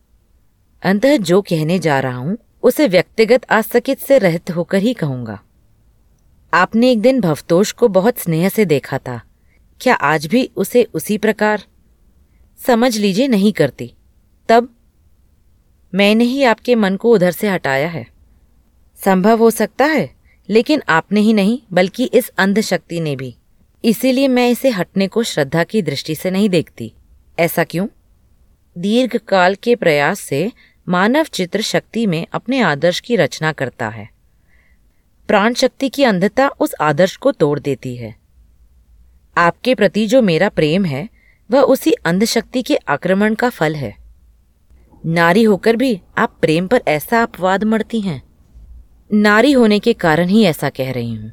अंतः 0.82 1.16
जो 1.16 1.42
कहने 1.42 1.78
जा 1.78 2.00
रहा 2.00 2.16
हूँ, 2.16 2.38
उसे 2.62 2.88
व्यक्तिगत 2.88 3.50
आसकित 3.50 3.98
से 3.98 4.18
रहित 4.18 4.50
होकर 4.50 4.78
ही 4.78 4.94
कहूँगा। 4.94 5.40
आपने 6.54 6.90
एक 6.90 7.00
दिन 7.00 7.20
भवतोष 7.20 7.72
को 7.72 7.88
बहुत 7.88 8.18
स्नेह 8.18 8.48
से 8.48 8.64
देखा 8.64 8.98
था। 8.98 9.22
क्या 9.80 9.94
आज 9.94 10.26
भी 10.26 10.50
उसे 10.56 10.84
उसी 10.84 11.18
प्रकार? 11.18 11.64
समझ 12.66 12.96
लीजिए 12.96 13.28
नहीं 13.28 13.52
करती। 13.52 13.94
तब, 14.48 14.74
मैंने 15.94 16.24
ही 16.24 16.42
आपके 16.42 16.74
मन 16.74 16.96
को 16.96 17.14
उधर 17.14 17.30
से 17.30 17.48
हटाया 17.48 17.88
है। 17.88 18.06
संभव 19.04 19.38
हो 19.38 19.50
सकता 19.50 19.84
है 19.84 20.19
लेकिन 20.48 20.82
आपने 20.88 21.20
ही 21.20 21.32
नहीं, 21.32 21.60
बल्कि 21.72 22.04
इस 22.04 22.28
अंधशक्ति 22.28 23.00
ने 23.00 23.16
भी। 23.16 23.36
इसीलिए 23.84 24.28
मैं 24.28 24.50
इसे 24.50 24.68
हटने 24.68 25.08
को 25.08 25.22
श्रद्धा 25.22 25.64
की 25.64 25.82
दृष्टि 25.82 26.14
से 26.14 26.30
नहीं 26.30 26.48
देखती। 26.48 26.92
ऐसा 27.38 27.64
क्यों? 27.64 27.86
दीर्घ 28.78 29.16
काल 29.16 29.54
के 29.54 29.76
प्रयास 29.76 30.20
से 30.20 30.52
मानव 30.88 31.24
चित्र 31.24 31.60
शक्ति 31.60 32.06
में 32.06 32.26
अपने 32.32 32.60
आदर्श 32.60 33.00
की 33.00 33.16
रचना 33.16 33.52
करता 33.52 33.88
है। 33.88 34.10
प्राण 35.28 35.54
शक्ति 35.54 35.88
की 35.88 36.04
अंधता 36.04 36.48
उस 36.48 36.74
आदर्श 36.80 37.16
को 37.16 37.32
तोड़ 37.32 37.60
देती 37.60 37.96
है। 37.96 38.16
आपके 39.36 39.74
प्रति 39.74 40.06
जो 40.06 40.22
मेरा 40.22 40.48
प्रेम 40.48 40.84
है, 40.84 41.08
वह 41.50 41.60
उसी 41.60 41.92
अंधशक्ति 41.92 42.62
के 42.62 42.76
आक्रमण 42.76 43.34
का 43.34 43.48
फल 43.48 43.74
है। 43.74 43.96
नारी 45.06 45.42
होकर 45.42 45.76
भी 45.76 46.00
आप 46.18 46.38
प्रेम 46.40 46.66
पर 46.66 46.82
ऐसा 46.88 47.22
अपवाद 47.22 47.64
मरती 47.64 48.00
हैं। 48.00 48.29
नारी 49.10 49.52
होने 49.52 49.78
के 49.78 49.92
कारण 49.92 50.28
ही 50.28 50.42
ऐसा 50.44 50.68
कह 50.70 50.90
रही 50.92 51.14
हूँ। 51.14 51.30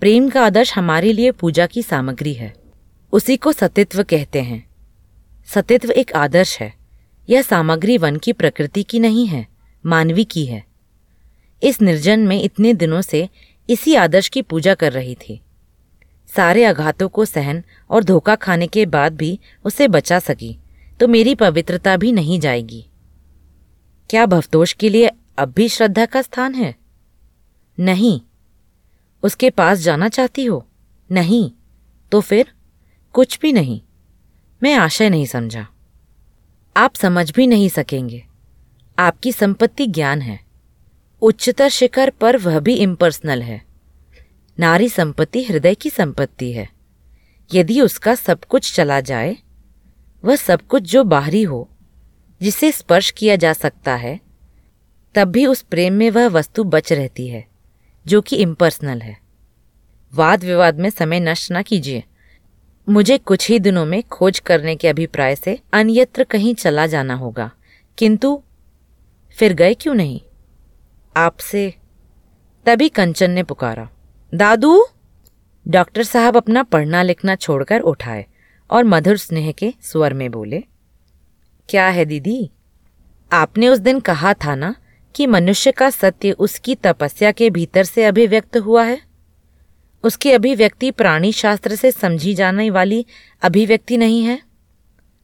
प्रेम 0.00 0.28
का 0.28 0.44
आदर्श 0.46 0.72
हमारे 0.74 1.12
लिए 1.12 1.30
पूजा 1.30 1.66
की 1.66 1.82
सामग्री 1.82 2.32
है। 2.34 2.52
उसी 3.12 3.36
को 3.36 3.52
सतित्व 3.52 4.02
कहते 4.02 4.40
हैं। 4.40 4.64
सतित्व 5.48 5.90
एक 5.90 6.12
आदर्श 6.12 6.58
है। 6.60 6.72
यह 7.28 7.42
सामग्री 7.42 7.96
वन 7.98 8.16
की 8.16 8.32
प्रकृति 8.32 8.82
की 8.82 8.98
नहीं 8.98 9.26
है, 9.26 9.46
मानवी 9.84 10.24
की 10.24 10.44
है। 10.46 10.64
इस 11.62 11.80
निर्जन 11.82 12.20
में 12.20 12.42
इतने 12.42 12.74
दिनों 12.74 13.00
से 13.00 13.28
इसी 13.68 13.94
आदर्श 13.94 14.28
की 14.28 14.42
पूजा 14.42 14.74
कर 14.74 14.92
रही 14.92 15.14
थी। 15.14 15.40
सारे 16.28 16.64
आघातों 16.64 17.08
को 17.08 17.24
सहन 17.24 17.62
और 17.90 18.04
धोखा 18.04 18.34
खाने 18.34 18.66
के 18.66 18.84
बाद 18.86 19.16
भी 19.16 19.38
उसे 19.64 19.88
बचा 19.88 20.18
सकी 20.18 20.56
तो 21.00 21.08
मेरी 21.08 21.34
पवित्रता 21.34 21.96
भी 21.96 22.12
नहीं 22.12 22.38
जाएगी। 22.40 22.84
क्या 24.10 24.26
भवतोष 24.26 24.72
के 24.72 24.88
लिए 24.88 25.10
अब 25.38 25.52
भी 25.52 25.68
श्रद्धा 25.68 26.06
का 26.06 26.22
स्थान 26.22 26.54
है? 26.54 26.81
नहीं। 27.80 28.20
उसके 29.22 29.50
पास 29.50 29.78
जाना 29.78 30.08
चाहती 30.08 30.44
हो? 30.44 30.66
नहीं। 31.10 31.50
तो 32.12 32.20
फिर? 32.20 32.52
कुछ 33.12 33.38
भी 33.40 33.52
नहीं। 33.52 33.80
मैं 34.62 34.74
आशय 34.74 35.10
नहीं 35.10 35.26
समझा। 35.26 35.68
आप 36.76 36.94
समझ 36.94 37.32
भी 37.32 37.46
नहीं 37.46 37.68
सकेंगे। 37.68 38.26
आपकी 38.98 39.32
संपत्ति 39.32 39.86
ज्ञान 39.86 40.22
है। 40.22 40.40
उच्चतर 41.22 41.68
शिखर 41.68 42.10
पर 42.10 42.36
वह 42.36 42.60
भी 42.60 42.74
इम्पर्सनल 42.74 43.42
है। 43.42 43.64
नारी 44.58 44.88
संपत्ति 44.88 45.44
हृदय 45.44 45.74
की 45.74 45.90
संपत्ति 45.90 46.52
है। 46.52 46.70
यदि 47.54 47.80
उसका 47.80 48.14
सब 48.14 48.44
कुछ 48.44 48.74
चला 48.74 49.00
जाए, 49.00 49.36
वह 50.24 50.36
सब 50.36 50.62
कुछ 50.62 50.82
जो 50.82 51.04
बाहरी 51.04 51.42
हो, 51.42 51.68
जिसे 52.42 52.72
स्पर्श 52.72 53.10
किया 53.10 53.36
जा 53.36 53.52
सकता 53.52 53.94
है, 53.94 54.20
तब 55.14 55.28
भी 55.28 55.46
उस 55.46 55.62
प्रेम 55.62 55.92
में 55.92 56.10
वह 56.10 56.28
वस्तु 56.28 56.64
बच 56.64 56.92
रहती 56.92 57.28
है। 57.28 57.51
जो 58.06 58.20
कि 58.20 58.36
इम्पर्सनल 58.36 59.02
है। 59.02 59.18
वाद 60.14 60.44
विवाद 60.44 60.78
में 60.78 60.90
समय 60.90 61.20
नष्ट 61.20 61.52
न 61.52 61.62
कीजिए। 61.62 62.04
मुझे 62.88 63.18
कुछ 63.18 63.50
ही 63.50 63.58
दिनों 63.58 63.86
में 63.86 64.02
खोज 64.02 64.38
करने 64.38 64.76
के 64.76 64.88
अभिप्राय 64.88 65.36
से 65.36 65.58
अन्यत्र 65.72 66.24
कहीं 66.24 66.54
चला 66.54 66.86
जाना 66.86 67.14
होगा। 67.14 67.50
किंतु 67.98 68.42
फिर 69.30 69.52
गए 69.52 69.74
क्यों 69.74 69.94
नहीं? 69.94 70.20
आपसे 71.16 71.74
तभी 72.66 72.88
कंचन 72.88 73.30
ने 73.30 73.42
पुकारा, 73.42 73.90
दादू! 74.34 74.86
डॉक्टर 75.68 76.02
साहब 76.02 76.36
अपना 76.36 76.62
पढ़ना 76.62 77.02
लिखना 77.02 77.34
छोड़कर 77.34 77.80
उठाए 77.80 78.26
और 78.70 78.84
मधुर 78.84 79.16
स्नेह 79.16 79.52
के 79.52 79.74
स्वर 79.82 80.14
में 80.14 80.30
बोले, 80.30 80.64
क्या 81.68 81.88
है 81.88 82.04
दीदी? 82.04 82.50
आपने 83.32 83.68
उस 83.68 83.78
दिन 83.78 84.00
कहा 84.00 84.34
था 84.34 84.54
ना 84.54 84.74
कि 85.14 85.26
मनुष्य 85.26 85.72
का 85.72 85.90
सत्य 85.90 86.32
उसकी 86.32 86.74
तपस्या 86.74 87.32
के 87.32 87.50
भीतर 87.50 87.84
से 87.84 88.04
अभिव्यक्त 88.04 88.56
हुआ 88.56 88.84
है? 88.84 89.00
उसकी 90.04 90.30
अभिव्यक्ति 90.30 90.90
प्राणी 90.90 91.32
शास्त्र 91.32 91.74
से 91.74 91.90
समझी 91.92 92.34
जाने 92.34 92.70
वाली 92.70 93.04
अभिव्यक्ति 93.42 93.96
नहीं 93.96 94.22
है? 94.22 94.40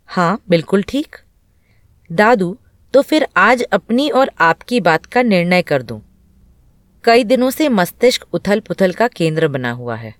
हाँ 0.07 0.40
बिल्कुल 0.48 0.83
ठीक। 0.83 1.16
दादू 2.12 2.57
तो 2.94 3.03
फिर 3.03 3.27
आज 3.37 3.62
अपनी 3.62 4.09
और 4.11 4.31
आपकी 4.40 4.81
बात 4.81 5.07
का 5.07 5.22
निर्णय 5.22 5.62
कर 5.62 5.83
दूँ। 5.83 6.01
कई 7.05 7.24
दिनों 7.24 7.51
से 7.51 7.68
मस्तिष्क 7.68 8.27
उथल 8.33 8.61
पुथल 8.61 8.92
का 8.92 9.09
केंद्र 9.09 9.48
बना 9.48 9.70
हुआ 9.70 9.96
है। 9.96 10.14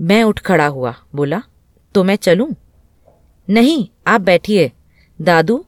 मैं 0.00 0.22
उठ 0.24 0.40
खड़ा 0.40 0.66
हुआ, 0.66 0.94
बोला 1.14 1.42
तो 1.94 2.04
मैं 2.04 2.16
चलूँ? 2.16 2.54
नहीं, 3.48 3.88
आप 4.06 4.20
बैठिए। 4.20 4.72
दादू 5.20 5.64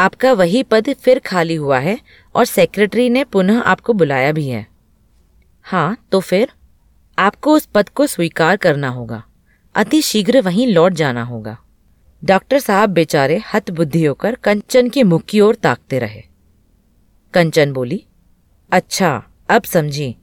आपका 0.00 0.32
वही 0.32 0.62
पद 0.62 0.94
फिर 0.94 1.18
खाली 1.18 1.54
हुआ 1.54 1.78
है 1.78 2.00
और 2.34 2.44
सेक्रेटरी 2.44 3.10
ने 3.10 3.24
पुनः 3.24 3.60
आपको 3.60 3.92
बुलाया 3.92 4.32
भी 4.32 4.48
है। 4.48 4.66
हाँ 5.62 6.06
तो 6.12 6.20
फिर? 6.20 6.48
आपको 7.18 7.54
उस 7.54 7.66
पद 7.66 7.88
को 7.88 8.06
स्वीकार 8.06 8.56
करना 8.56 8.88
होगा। 8.88 9.22
अति 9.74 10.02
शीघ्र 10.02 10.40
वहीं 10.40 10.66
लौट 10.66 10.92
जाना 10.92 11.22
होगा। 11.22 11.58
डॉक्टर 12.24 12.58
साहब 12.58 12.90
बेचारे 12.90 13.42
हत 13.54 13.70
बुद्धि 13.70 14.04
होकर 14.04 14.34
कंचन 14.34 14.88
के 14.88 15.02
मुख 15.02 15.22
की 15.28 15.40
ओर 15.40 15.54
ताकते 15.54 15.98
रहे। 15.98 16.22
कंचन 17.34 17.72
बोली 17.72 18.04
अच्छा 18.72 19.22
अब 19.48 19.62
समझी। 19.62 20.16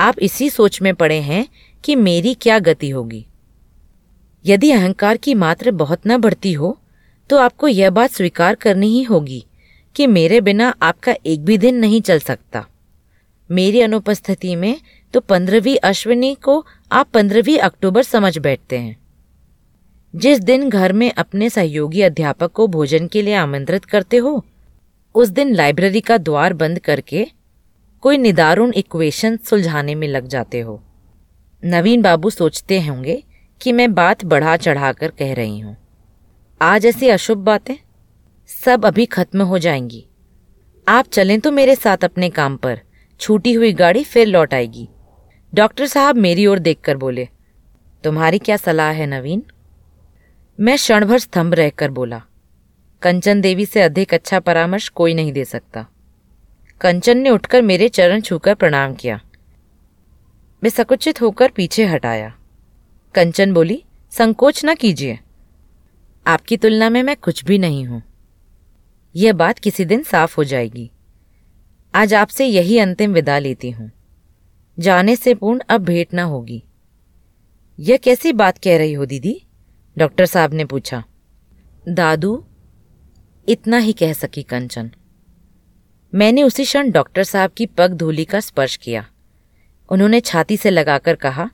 आप 0.00 0.18
इसी 0.18 0.50
सोच 0.50 0.82
में 0.82 0.94
पड़े 0.94 1.20
हैं 1.20 1.48
कि 1.84 1.96
मेरी 1.96 2.34
क्या 2.34 2.58
गति 2.58 2.90
होगी। 2.90 3.26
यदि 4.46 4.70
अहंकार 4.70 5.16
की 5.16 5.34
मात्रा 5.34 5.72
बहुत 5.72 6.00
न 6.06 6.16
बढ़ती 6.16 6.52
हो 6.52 6.78
तो 7.30 7.36
आपको 7.36 7.68
यह 7.68 7.90
बात 7.90 8.10
स्वीकार 8.10 8.54
करनी 8.54 8.86
ही 8.88 9.02
होगी 9.02 9.44
कि 9.96 10.06
मेरे 10.06 10.40
बिना 10.40 10.74
आपका 10.82 11.14
एक 11.26 11.44
भी 11.44 11.58
दिन 11.58 11.74
नहीं 11.74 12.00
चल 12.00 12.18
सकता। 12.18 12.64
मेरी 13.50 13.80
अनुपस्थिति 13.80 14.54
में 14.56 14.80
तो 15.14 15.20
पंद्रहवीं 15.20 15.76
अश्विनी 15.76 16.34
को 16.34 16.64
आप 16.92 17.08
पंद्रहवीं 17.14 17.58
अक्टूबर 17.58 18.02
समझ 18.02 18.36
बैठते 18.38 18.78
हैं। 18.78 18.96
जिस 20.14 20.38
दिन 20.38 20.68
घर 20.68 20.92
में 20.92 21.10
अपने 21.12 21.50
सहयोगी 21.50 22.02
अध्यापक 22.02 22.52
को 22.52 22.66
भोजन 22.66 23.06
के 23.06 23.22
लिए 23.22 23.34
आमंत्रित 23.34 23.84
करते 23.84 24.16
हो, 24.16 24.44
उस 25.14 25.28
दिन 25.28 25.54
लाइब्रेरी 25.54 26.00
का 26.00 26.16
द्वार 26.18 26.52
बंद 26.52 26.78
करके 26.78 27.26
कोई 28.02 28.18
निदारुण 28.18 28.72
इक्वेशन 28.76 29.36
सुलझाने 29.36 29.94
में 29.94 30.06
लग 30.08 30.26
जाते 30.26 30.60
हो। 30.60 30.80
नवीन 31.62 32.02
बाबू 32.02 32.30
सोचते 32.30 32.80
होंगे 32.80 33.22
कि 33.60 33.72
मैं 33.72 33.92
बात 33.94 34.24
बढ़ा 34.24 34.56
चढ़ा 34.56 34.92
कर 34.92 35.10
कह 35.10 35.34
रही 35.34 35.58
हूँ। 35.60 35.76
आज 36.62 36.86
ऐसी 36.86 37.08
अशुभ 37.08 37.38
बातें 37.38 37.74
सब 38.64 38.84
अभी 38.86 39.04
खत्म 39.06 39.42
हो 39.42 39.58
जाएँगी। 39.58 40.04
आप 40.88 41.06
चलें 41.06 41.40
तो 41.40 41.50
मेरे 41.50 41.76
साथ 41.76 42.04
अपने 42.04 42.28
काम 42.30 42.56
पर। 42.56 42.80
छूटी 43.20 43.52
हुई 43.52 43.72
गाड़ी 43.72 44.04
फिर 44.04 44.26
लौट 44.26 44.54
आएगी। 44.54 44.88
डॉक्टर 45.54 45.86
साहब 45.86 46.16
मेरी 46.16 46.46
ओर 46.46 46.58
देखकर 46.58 46.96
बोले, 46.96 47.28
तुम्हारी 48.04 48.38
क्या 48.38 48.56
सलाह 48.56 48.90
है 48.90 49.06
नवीन? 49.06 49.42
मैं 50.60 50.76
क्षणभर 50.76 51.18
स्तंभ 51.18 51.54
रहकर 51.54 51.90
बोला, 51.90 52.22
कंचन 53.02 53.40
देवी 53.40 53.66
से 53.66 53.82
अधिक 53.82 54.14
अच्छा 54.14 54.40
परामर्श 54.40 54.88
कोई 54.88 55.14
नहीं 55.14 55.32
दे 55.32 55.44
सकता। 55.44 55.86
कंचन 56.80 57.18
ने 57.18 57.30
उठकर 57.30 57.62
मेरे 57.62 57.88
चरण 57.88 58.20
छूकर 58.20 58.54
प्रणाम 58.54 58.94
किया। 58.94 59.20
मैं 60.62 60.70
सकुचित 60.70 61.22
होकर 61.22 61.50
पीछे 61.50 61.86
हटाया। 61.86 62.34
कंचन 63.14 63.52
बोली, 63.52 63.84
संकोच 64.10 64.64
न 64.64 64.74
कीजिए। 64.74 65.18
आपकी 66.26 66.56
तुलना 66.56 66.90
में 66.90 67.02
मैं 67.02 67.16
कुछ 67.16 67.44
भी 67.44 67.58
नहीं 67.58 67.84
हूँ। 67.84 68.02
यह 69.16 69.32
बात 69.32 69.58
किसी 69.58 69.84
दिन 69.84 70.02
साफ़ 70.02 70.36
हो 70.38 70.44
जाएगी। 70.44 70.90
आज 71.94 72.14
आपसे 72.14 72.46
यही 72.46 72.78
अंतिम 72.78 73.12
विदा 73.12 73.38
लेती 73.38 73.70
हूँ। 73.70 73.90
जाने 74.78 75.16
से 75.16 75.34
पूर्ण 75.34 75.60
अब 75.68 75.80
भेंट 75.80 76.14
ना 76.14 76.22
होगी। 76.22 76.62
यह 77.78 77.96
कैसी 77.96 78.32
बात 78.32 78.58
कह 78.58 78.78
रही 78.78 78.92
हो 78.92 79.06
दीदी? 79.06 79.42
डॉक्टर 79.98 80.26
साहब 80.26 80.54
ने 80.54 80.64
पूछा। 80.64 81.04
दादू, 81.88 82.44
इतना 83.48 83.78
ही 83.78 83.92
कह 83.92 84.12
सकी 84.12 84.42
कंचन। 84.42 84.90
मैंने 86.14 86.42
उसी 86.42 86.64
क्षण 86.64 86.90
डॉक्टर 86.90 87.24
साहब 87.24 87.50
की 87.50 87.66
पग 87.66 87.94
धूली 87.94 88.24
का 88.24 88.40
स्पर्श 88.40 88.76
किया। 88.76 89.06
उन्होंने 89.88 90.20
छाती 90.20 90.56
से 90.56 90.70
लगाकर 90.70 91.14
कहा, 91.14 91.50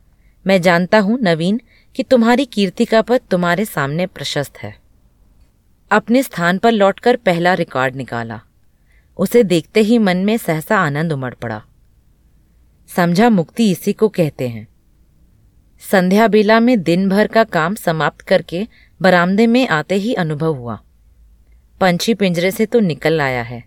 मैं 0.47 0.63
जानता 0.63 0.99
हूँ 0.99 1.19
नवीन 1.23 1.61
कि 1.97 2.03
तुम्हारी 2.03 2.45
कीर्ति 2.45 2.85
का 2.85 3.01
पद 3.03 3.21
तुम्हारे 3.31 3.65
सामने 3.65 4.07
प्रशस्त 4.07 4.59
है। 4.59 4.75
अपने 5.91 6.23
स्थान 6.23 6.59
पर 6.59 6.73
लौटकर 6.73 7.17
पहला 7.17 7.55
रिकॉर्ड 7.55 7.97
निकाला। 7.97 8.41
उसे 9.19 9.43
देखते 9.43 9.81
ही 9.81 9.99
मन 9.99 10.17
में 10.17 10.37
सहसा 10.37 10.79
आनंद 10.79 11.13
उमड़ 11.13 11.33
पड़ा। 11.35 11.63
समझा 12.89 13.29
मुक्ति 13.31 13.71
इसी 13.71 13.93
को 13.93 14.09
कहते 14.09 14.49
हैं। 14.49 14.67
संध्या 15.83 16.29
बेला 16.29 16.61
में 16.61 16.83
दिन 16.83 17.09
भर 17.09 17.27
का 17.27 17.45
काम 17.45 17.75
समाप्त 17.75 18.21
करके 18.21 18.67
बरामदे 19.01 19.47
में 19.47 19.69
आते 19.69 19.95
ही 19.95 20.15
अनुभव 20.15 20.55
हुआ। 20.55 20.79
पंछी 21.81 22.15
पिंजरे 22.15 22.51
से 22.51 22.67
तो 22.67 22.81
निकल 22.81 23.21
आया 23.21 23.43
है, 23.43 23.65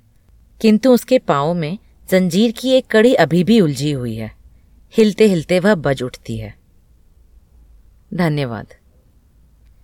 किंतु 0.61 0.93
उसके 0.93 1.19
पाँव 1.19 1.53
में 1.53 1.77
जंजीर 2.09 2.51
की 2.51 2.69
एक 2.69 2.87
कड़ी 2.87 3.13
अभी 3.13 3.43
भी 3.43 3.59
उलझी 3.61 3.91
हुई 3.91 4.15
है। 4.15 4.31
हिलते 4.93 5.27
हिलते 5.27 5.59
वह 5.59 5.75
बज 5.75 6.03
उठती 6.03 6.37
है। 6.37 6.58
धन्यवाद। 8.13 8.78